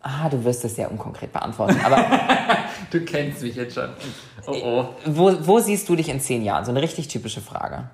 [0.01, 2.05] ah, du wirst es sehr unkonkret beantworten, aber
[2.91, 3.89] Du kennst mich jetzt schon.
[4.45, 4.85] Oh oh.
[5.05, 6.65] wo, wo siehst du dich in zehn Jahren?
[6.65, 7.89] So eine richtig typische Frage.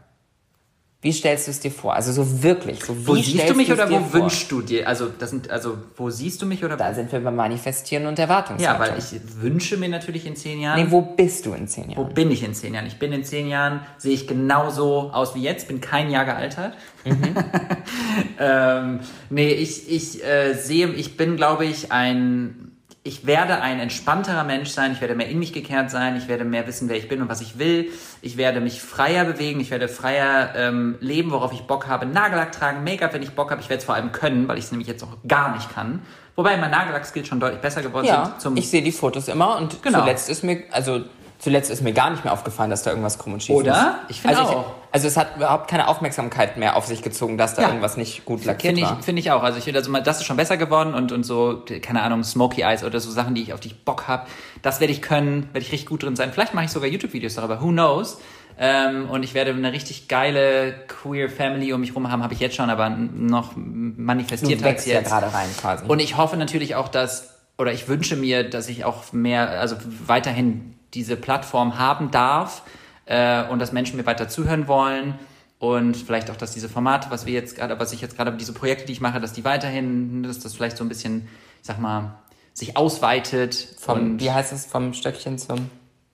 [1.03, 1.93] Wie stellst du es dir vor?
[1.93, 2.81] Also so wirklich.
[2.85, 4.13] So, Wo siehst du mich oder wo vor?
[4.13, 4.87] wünschst du dir?
[4.87, 8.17] Also, das sind, also, wo siehst du mich oder Da sind wir beim Manifestieren und
[8.17, 8.85] Erwartungshaltung.
[8.85, 10.81] Ja, weil ich wünsche mir natürlich in zehn Jahren.
[10.81, 12.13] Nee, wo bist du in zehn wo Jahren?
[12.13, 12.87] bin ich in zehn Jahren?
[12.87, 16.73] Ich bin in zehn Jahren, sehe ich genauso aus wie jetzt, bin kein Jahr gealtert.
[18.39, 22.72] ähm, nee, ich, ich äh, sehe, ich bin, glaube ich, ein.
[23.05, 26.45] Ich werde ein entspannterer Mensch sein, ich werde mehr in mich gekehrt sein, ich werde
[26.45, 27.91] mehr wissen, wer ich bin und was ich will.
[28.21, 32.05] Ich werde mich freier bewegen, ich werde freier ähm, leben, worauf ich Bock habe.
[32.05, 33.59] Nagellack tragen, Make-up, wenn ich Bock habe.
[33.59, 36.01] Ich werde es vor allem können, weil ich es nämlich jetzt auch gar nicht kann.
[36.37, 38.41] Wobei mein Nagellack-Skills schon deutlich besser geworden Ja, sind.
[38.41, 39.99] Zum ich sehe die Fotos immer und Genau.
[39.99, 41.01] zuletzt ist mir, also
[41.43, 43.99] zuletzt ist mir gar nicht mehr aufgefallen, dass da irgendwas krumm und schief Oder?
[44.07, 44.11] ist.
[44.11, 44.65] Ich finde also auch.
[44.91, 47.67] also es hat überhaupt keine Aufmerksamkeit mehr auf sich gezogen, dass da Ja.
[47.67, 49.03] irgendwas nicht gut lackiert Finde ich, war.
[49.03, 49.43] finde ich auch.
[49.43, 52.61] Also ich finde, also das ist schon besser geworden und, und so, keine Ahnung, Smoky
[52.61, 54.25] Eyes oder so Sachen, die ich auf die ich Bock habe,
[54.61, 56.31] das werde ich können, werde ich richtig gut drin sein.
[56.31, 58.19] Vielleicht mache ich sogar YouTube-Videos darüber, who knows?
[58.57, 62.39] Ähm, und ich werde eine richtig geile queer Family um mich rum haben, habe ich
[62.39, 65.09] jetzt schon, aber noch manifestiert als wächst ja jetzt.
[65.09, 65.85] gerade rein quasi.
[65.87, 69.75] Und ich hoffe natürlich auch, dass, oder ich wünsche mir, dass ich auch mehr, also
[70.05, 72.63] weiterhin diese Plattform haben darf
[73.05, 75.17] äh, und dass Menschen mir weiter zuhören wollen
[75.59, 78.53] und vielleicht auch, dass diese Formate, was wir jetzt gerade, was ich jetzt gerade, diese
[78.53, 81.27] Projekte, die ich mache, dass die weiterhin, dass das vielleicht so ein bisschen,
[81.61, 82.15] ich sag mal,
[82.53, 85.69] sich ausweitet vom, wie heißt es, vom Stöckchen zum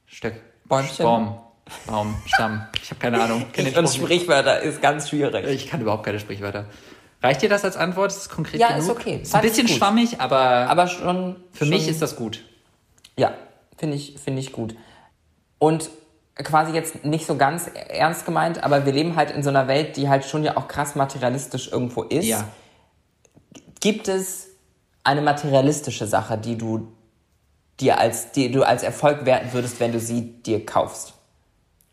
[0.05, 1.03] Stöck, Bäumchen?
[1.03, 1.39] Baum,
[1.87, 2.65] Baum, Stamm.
[2.81, 3.45] Ich habe keine Ahnung.
[3.51, 3.89] Kenn Und.
[3.89, 5.45] Sprichwörter ist ganz schwierig.
[5.47, 6.65] Ich kann überhaupt keine Sprichwörter.
[7.21, 8.11] Reicht dir das als Antwort?
[8.11, 8.81] Ist es konkret Ja, genug?
[8.83, 9.19] ist okay.
[9.21, 11.35] Ist ein bisschen schwammig, aber, Aber schon.
[11.51, 12.45] für schon, mich ist das gut.
[13.17, 13.33] Ja,
[13.79, 14.75] finde ich, finde ich gut.
[15.57, 15.89] Und
[16.35, 19.97] quasi jetzt nicht so ganz ernst gemeint, aber wir leben halt in so einer Welt,
[19.97, 22.25] die halt schon ja auch krass materialistisch irgendwo ist.
[22.25, 22.47] Ja.
[23.81, 24.49] Gibt es
[25.03, 26.89] eine materialistische Sache, die du
[27.79, 31.13] dir als, die du als Erfolg werten würdest, wenn du sie dir kaufst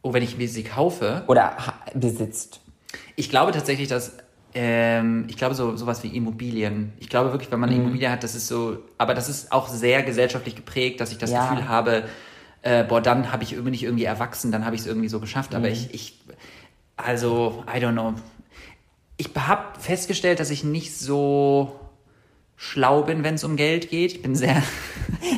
[0.02, 1.24] Oh, wenn ich mir sie kaufe.
[1.26, 1.56] oder
[1.94, 2.60] besitzt?
[3.16, 4.12] Ich glaube tatsächlich, dass
[4.58, 6.94] ähm, ich glaube so sowas wie Immobilien.
[6.98, 7.74] Ich glaube wirklich, wenn man Mhm.
[7.74, 11.18] eine Immobilie hat, das ist so, aber das ist auch sehr gesellschaftlich geprägt, dass ich
[11.18, 11.50] das Ja.
[11.50, 12.04] Gefühl habe,
[12.62, 15.20] äh, boah, dann habe ich irgendwie nicht irgendwie erwachsen, dann habe ich es irgendwie so
[15.20, 15.50] geschafft.
[15.50, 15.56] Mhm.
[15.58, 16.18] Aber ich, ich,
[16.96, 18.14] also, I don't know.
[19.18, 21.78] Ich habe festgestellt, dass ich nicht so
[22.56, 24.12] schlau bin, wenn es um Geld geht.
[24.14, 24.62] Ich bin sehr,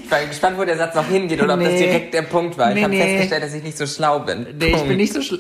[0.05, 1.79] Ich war gespannt, wo der Satz noch hingeht oder ob das Nee.
[1.79, 2.69] direkt der Punkt war.
[2.71, 3.03] Ich Nee, habe nee.
[3.03, 4.47] festgestellt, dass ich nicht so schlau bin.
[4.59, 4.89] Nee, ich Punkt.
[4.89, 5.39] bin nicht so schlau.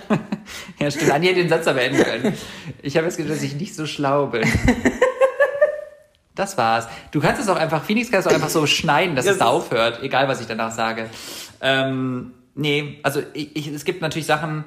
[0.78, 1.10] ja, stimmt.
[1.10, 2.34] Anja hätte den Satz aber enden können.
[2.82, 4.42] Ich habe festgestellt, dass ich nicht so schlau bin.
[6.36, 6.86] Das war's.
[7.10, 9.46] Du kannst es auch einfach, Phoenix kannst du einfach so schneiden, dass Das es da
[9.46, 11.10] aufhört, egal was ich danach sage.
[11.60, 14.64] Ähm, nee, also ich, ich, es gibt natürlich Sachen,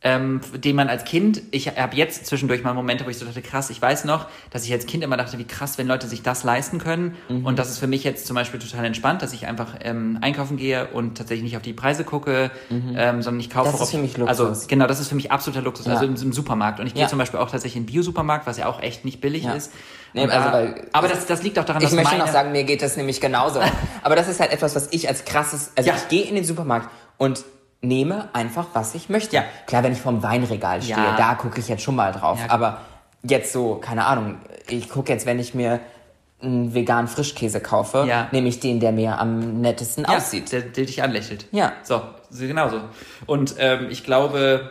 [0.00, 3.42] ähm, den man als Kind, ich habe jetzt zwischendurch mal Momente, wo ich so dachte,
[3.42, 6.22] krass, ich weiß noch, dass ich als Kind immer dachte, wie krass, wenn Leute sich
[6.22, 7.16] das leisten können.
[7.28, 7.44] Mhm.
[7.44, 10.56] Und das ist für mich jetzt zum Beispiel total entspannt, dass ich einfach ähm, einkaufen
[10.56, 13.72] gehe und tatsächlich nicht auf die Preise gucke, ähm, sondern ich kaufe Mhm.
[13.72, 14.38] Das ist für mich Luxus.
[14.40, 15.86] Also genau, das ist für mich absoluter Luxus.
[15.86, 15.94] Ja.
[15.94, 16.78] Also im, im Supermarkt.
[16.78, 17.08] Und ich gehe Ja.
[17.08, 19.54] zum Beispiel auch tatsächlich in den Bio-Supermarkt, was ja auch echt nicht billig Ja.
[19.54, 19.72] ist.
[20.14, 22.32] Nee, Und also weil- aber das, das liegt auch daran, Ich dass möchte meine, noch
[22.32, 23.60] sagen, mir geht das nämlich genauso.
[24.02, 26.88] Aber das ist halt etwas, was ich als krasses, also ich gehe in den Supermarkt
[27.18, 27.44] und
[27.80, 29.36] nehme einfach, was ich möchte.
[29.36, 29.44] Ja.
[29.66, 31.16] Klar, wenn ich vorm Weinregal stehe, Ja.
[31.16, 32.38] da gucke ich jetzt schon mal drauf.
[32.44, 32.50] Ja.
[32.52, 32.80] Aber
[33.22, 34.36] jetzt so, keine Ahnung,
[34.68, 35.80] ich gucke jetzt, wenn ich mir
[36.40, 38.28] einen veganen Frischkäse kaufe, Ja.
[38.32, 40.50] nehme ich den, der mir am nettesten aussieht.
[40.52, 41.46] Der, der dich anlächelt.
[41.52, 41.72] Ja.
[41.82, 42.00] So,
[42.30, 42.80] genau so.
[43.26, 44.70] Und ähm, ich glaube,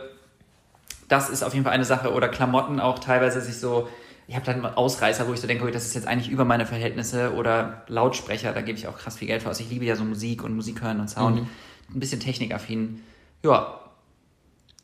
[1.08, 2.12] das ist auf jeden Fall eine Sache.
[2.12, 3.88] Oder Klamotten auch teilweise sich so.
[4.26, 6.66] Ich habe dann Ausreißer, wo ich so denke, okay, das ist jetzt eigentlich über meine
[6.66, 7.32] Verhältnisse.
[7.34, 9.60] Oder Lautsprecher, da gebe ich auch krass viel Geld für aus.
[9.60, 11.36] Ich liebe ja so Musik und Musik hören und Sound.
[11.42, 11.48] Mhm.
[11.94, 13.02] Ein bisschen technikaffin.
[13.42, 13.80] Ja,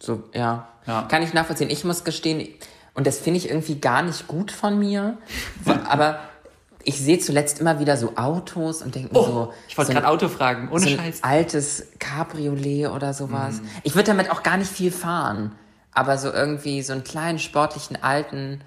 [0.00, 0.68] So, ja.
[0.86, 1.02] Ja.
[1.02, 1.70] Kann ich nachvollziehen.
[1.70, 2.46] Ich muss gestehen,
[2.94, 5.16] und das finde ich irgendwie gar nicht gut von mir,
[5.88, 6.20] aber
[6.86, 9.52] ich sehe zuletzt immer wieder so Autos und denke mir Oh, so.
[9.68, 10.68] ich wollte so gerade Auto fragen.
[10.70, 11.22] Ohne so ein Scheiß.
[11.22, 13.60] altes Cabriolet oder sowas.
[13.62, 13.68] Mhm.
[13.84, 15.52] Ich würde damit auch gar nicht viel fahren.
[15.92, 18.60] Aber so irgendwie so einen kleinen, sportlichen, alten,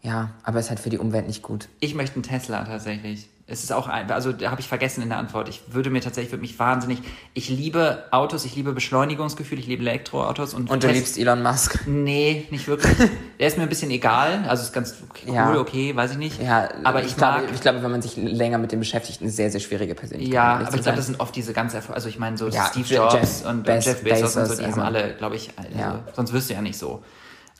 [0.00, 1.68] ja, aber ist halt für die Umwelt nicht gut.
[1.78, 3.28] Ich möchte einen Tesla tatsächlich.
[3.48, 5.48] Es ist auch ein, also da habe ich vergessen in der Antwort.
[5.48, 7.00] Ich würde mir tatsächlich, würde mich wahnsinnig.
[7.34, 11.42] Ich liebe Autos, ich liebe Beschleunigungsgefühl, ich liebe Elektroautos und Und du Tes- liebst Elon
[11.42, 11.80] Musk.
[11.86, 12.96] Nee, nicht wirklich.
[13.40, 14.44] Der ist mir ein bisschen egal.
[14.48, 15.54] Also ist ganz okay, cool, Ja.
[15.58, 16.40] okay, weiß ich nicht.
[16.40, 17.50] Ja, aber ich, glaube, mag.
[17.52, 20.34] ich glaube, wenn man sich länger mit dem beschäftigt, eine sehr, sehr schwierige Persönlichkeit.
[20.34, 22.86] ja, aber ich glaube, das sind oft diese ganz also ich meine so Ja, Steve
[22.94, 25.50] Jobs Jeff und, und Jeff Bezos, und so, Bezos, die also- haben alle, glaube ich,
[25.56, 27.02] also, sonst wirst du ja nicht so.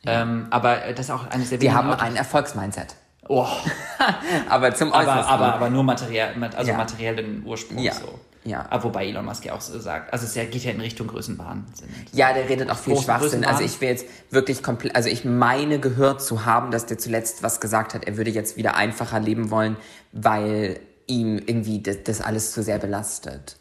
[0.07, 2.95] Ähm, aber das ist auch eines der Die haben Autos- ein Erfolgsmindset.
[3.29, 3.47] Oh,
[4.49, 5.33] Aber zum aber, Äußersten.
[5.35, 6.77] aber, aber nur materiell, also Ja.
[6.77, 7.95] materiellen Ursprungs Ja.
[7.95, 8.19] so.
[8.45, 8.67] Ja.
[8.71, 10.13] Aber wobei Elon Musk ja auch so sagt.
[10.13, 11.89] Also es geht ja in Richtung Größenwahnsinn.
[12.13, 13.45] Ja, der redet auch viel Schwachsinn.
[13.45, 17.45] Also ich will jetzt wirklich komplett, also ich meine gehört zu haben, dass der zuletzt
[17.45, 19.77] was gesagt hat, er würde jetzt wieder einfacher leben wollen,
[20.11, 23.59] weil ihm irgendwie das, das alles zu sehr belastet.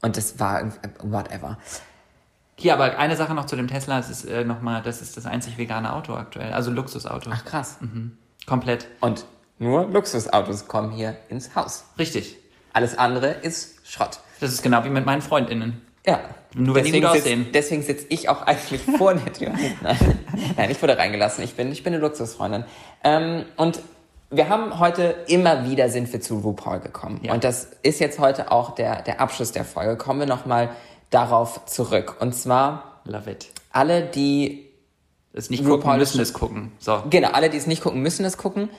[0.00, 1.58] Und das war whatever.
[2.56, 5.26] Hier, aber eine Sache noch zu dem Tesla, es ist äh, nochmal, das ist das
[5.26, 6.52] einzig vegane Auto aktuell.
[6.54, 7.28] Also Luxusauto.
[7.30, 7.76] Ach krass.
[8.46, 8.86] Komplett.
[9.00, 9.24] Und
[9.58, 11.84] nur Luxusautos kommen hier ins Haus.
[11.98, 12.36] Richtig.
[12.72, 14.18] Alles andere ist Schrott.
[14.40, 15.80] Das ist genau wie mit meinen FreundInnen.
[16.06, 16.20] Ja.
[16.54, 17.46] Nur wenn die deswegen gut sitz- aussehen.
[17.54, 19.52] Deswegen sitze ich auch eigentlich vor der Tür.
[19.82, 20.18] Nein,
[20.56, 21.42] Nein, ich wurde reingelassen.
[21.44, 22.64] Ich bin, ich bin eine Luxusfreundin.
[23.02, 23.80] Ähm, und
[24.30, 27.20] wir haben heute immer wieder sind wir zu RuPaul gekommen.
[27.22, 27.32] Ja.
[27.32, 29.96] Und das ist jetzt heute auch der, der Abschluss der Folge.
[29.96, 30.70] Kommen wir nochmal
[31.10, 32.16] darauf zurück.
[32.20, 33.48] Und zwar Love it.
[33.70, 34.63] alle, die
[35.34, 36.72] Das nicht RuPaul gucken, müssen es gucken.
[36.78, 37.02] So.
[37.10, 38.70] Genau, alle, die es nicht gucken, müssen es gucken.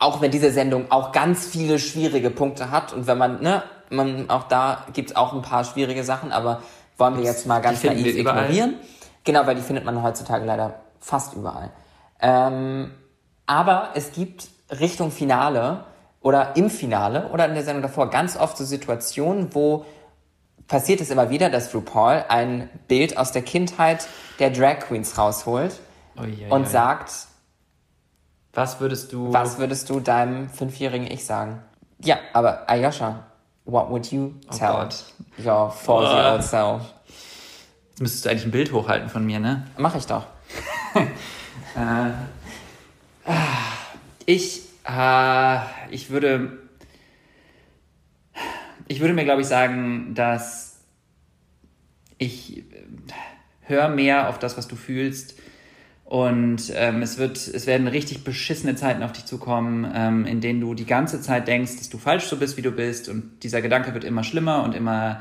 [0.00, 4.28] Auch wenn diese Sendung auch ganz viele schwierige Punkte hat und wenn man, ne, man
[4.28, 6.62] auch da gibt es auch ein paar schwierige Sachen, aber
[6.96, 8.74] wollen wir jetzt mal ganz naiv ignorieren.
[9.22, 11.70] Genau, weil die findet man heutzutage leider fast überall.
[12.20, 12.90] Ähm,
[13.46, 14.48] aber es gibt
[14.80, 15.84] Richtung Finale
[16.20, 19.84] oder im Finale oder in der Sendung davor ganz oft so Situationen, wo
[20.66, 24.08] passiert es immer wieder, dass RuPaul ein Bild aus der Kindheit
[24.40, 25.72] der Drag Queens rausholt
[26.20, 26.66] Ui, ui, und ui.
[26.68, 27.12] sagt,
[28.52, 29.32] Was würdest du.
[29.32, 31.62] was würdest du deinem fünfjährigen Ich sagen?
[32.02, 33.24] Ja, aber Ayosha,
[33.64, 35.04] what would you tell Oh Gott.
[35.38, 36.82] your 40-year-old self?
[37.90, 39.66] Jetzt müsstest du eigentlich ein Bild hochhalten von mir, ne?
[39.76, 40.24] Mach ich doch.
[44.26, 45.58] Ich, äh,
[45.90, 46.58] ich würde.
[48.88, 50.80] Ich würde mir, glaube ich, sagen, dass
[52.18, 52.64] ich äh,
[53.62, 55.34] höre mehr auf das, was du fühlst.
[56.10, 60.60] Und ähm, es, wird, es werden richtig beschissene Zeiten auf dich zukommen, ähm, in denen
[60.60, 63.08] du die ganze Zeit denkst, dass du falsch so bist, wie du bist.
[63.08, 65.20] Und dieser Gedanke wird immer schlimmer und immer,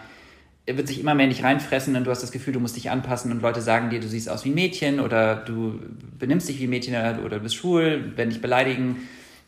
[0.66, 2.76] er wird sich immer mehr in dich reinfressen und du hast das Gefühl, du musst
[2.76, 5.80] dich anpassen und Leute sagen dir, du siehst aus wie ein Mädchen oder du
[6.18, 8.96] benimmst dich wie ein Mädchen oder, oder du bist schwul, werden dich beleidigen.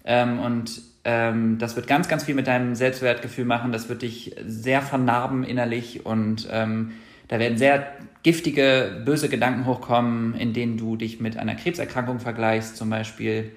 [0.06, 3.72] Ähm, und ähm, das wird ganz, ganz viel mit deinem Selbstwertgefühl machen.
[3.72, 6.92] Das wird dich sehr vernarben innerlich und ähm,
[7.32, 12.76] da werden sehr giftige, böse Gedanken hochkommen, in denen du dich mit einer Krebserkrankung vergleichst
[12.76, 13.54] zum Beispiel.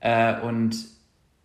[0.00, 0.74] Äh, und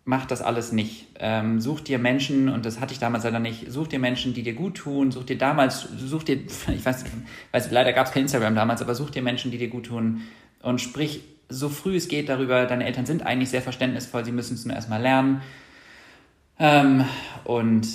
[0.05, 1.05] mach das alles nicht.
[1.19, 4.41] Ähm, such dir Menschen, und das hatte ich damals leider nicht, such dir Menschen, die
[4.41, 6.37] dir gut tun, such dir damals, such dir,
[6.67, 7.05] ich weiß,
[7.51, 10.21] weiß leider gab es kein Instagram damals, aber such dir Menschen, die dir gut tun
[10.63, 14.55] und sprich so früh es geht darüber, deine Eltern sind eigentlich sehr verständnisvoll, sie müssen
[14.55, 15.43] es nur erstmal lernen.
[16.57, 17.05] Ähm,
[17.43, 17.87] und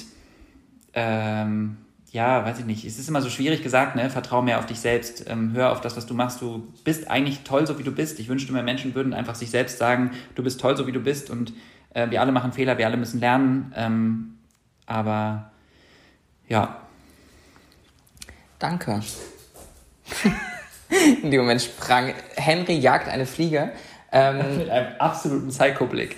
[0.94, 1.78] ähm,
[2.16, 4.08] ja, weiß ich nicht, es ist immer so schwierig gesagt, ne?
[4.08, 6.40] Vertrau mehr auf dich selbst, ähm, hör auf das, was du machst.
[6.40, 8.18] Du bist eigentlich toll, so wie du bist.
[8.18, 11.00] Ich wünschte, mehr Menschen würden einfach sich selbst sagen, du bist toll, so wie du
[11.00, 11.52] bist und
[11.92, 13.72] äh, wir alle machen Fehler, wir alle müssen lernen.
[13.76, 14.38] Ähm,
[14.86, 15.50] aber
[16.48, 16.80] ja,
[18.58, 19.00] Danke.
[21.22, 23.72] In dem Moment sprang Henry jagt eine Fliege.
[24.12, 26.16] Ähm, Mit einem absoluten Psycho-Blick.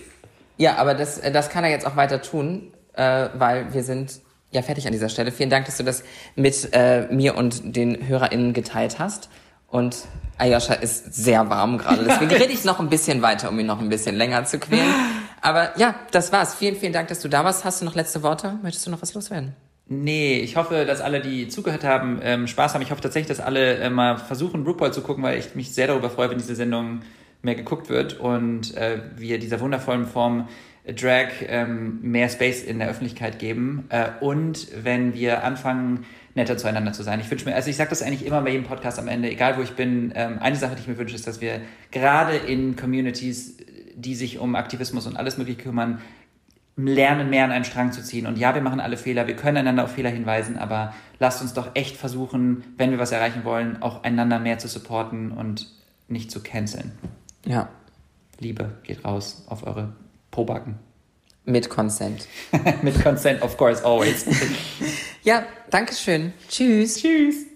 [0.57, 4.21] ja, aber das, äh, das kann er jetzt auch weiter tun, äh, weil wir sind
[4.51, 5.33] ja fertig an dieser Stelle.
[5.33, 6.05] Vielen Dank, dass du das
[6.37, 9.29] mit äh, mir und den HörerInnen geteilt hast.
[9.67, 10.07] Und
[10.39, 12.05] Ayosha ist sehr warm gerade.
[12.05, 14.95] Deswegen rede ich noch ein bisschen weiter, um ihn noch ein bisschen länger zu quälen.
[15.41, 16.55] Aber ja, das war's.
[16.55, 17.65] Vielen, vielen Dank, dass du da warst.
[17.65, 18.59] Hast du noch letzte Worte?
[18.63, 19.55] Möchtest du noch was loswerden?
[19.91, 22.83] Nee, ich hoffe, dass alle, die zugehört haben, ähm, Spaß haben.
[22.83, 25.87] Ich hoffe tatsächlich, dass alle äh, mal versuchen, RuPaul zu gucken, weil ich mich sehr
[25.87, 27.01] darüber freue, wenn diese Sendung
[27.41, 30.49] mehr geguckt wird und äh, wir dieser wundervollen Form
[30.95, 36.93] Drag ähm, mehr Space in der Öffentlichkeit geben äh, und wenn wir anfangen, netter zueinander
[36.93, 37.21] zu sein.
[37.21, 39.59] Ich wünsche mir, also ich sage das eigentlich immer bei jedem Podcast am Ende, egal
[39.59, 41.61] wo ich bin, ähm, eine Sache, die ich mir wünsche, ist, dass wir
[41.91, 43.59] gerade in Communities,
[43.95, 46.01] die sich um Aktivismus und alles Mögliche kümmern,
[46.77, 48.27] lernen, mehr an einem Strang zu ziehen.
[48.27, 51.53] Und ja, wir machen alle Fehler, wir können einander auf Fehler hinweisen, aber lasst uns
[51.53, 55.69] doch echt versuchen, wenn wir was erreichen wollen, auch einander mehr zu supporten und
[56.07, 56.93] nicht zu canceln.
[57.45, 57.69] Ja,
[58.39, 59.93] Liebe geht raus auf eure
[60.39, 60.79] Pobacken.
[61.47, 62.29] mit Consent.
[62.83, 64.25] Mit Consent, of course, always.
[65.25, 66.33] Ja, Dankeschön.
[66.49, 66.99] Tschüss.
[66.99, 67.48] Tschüss.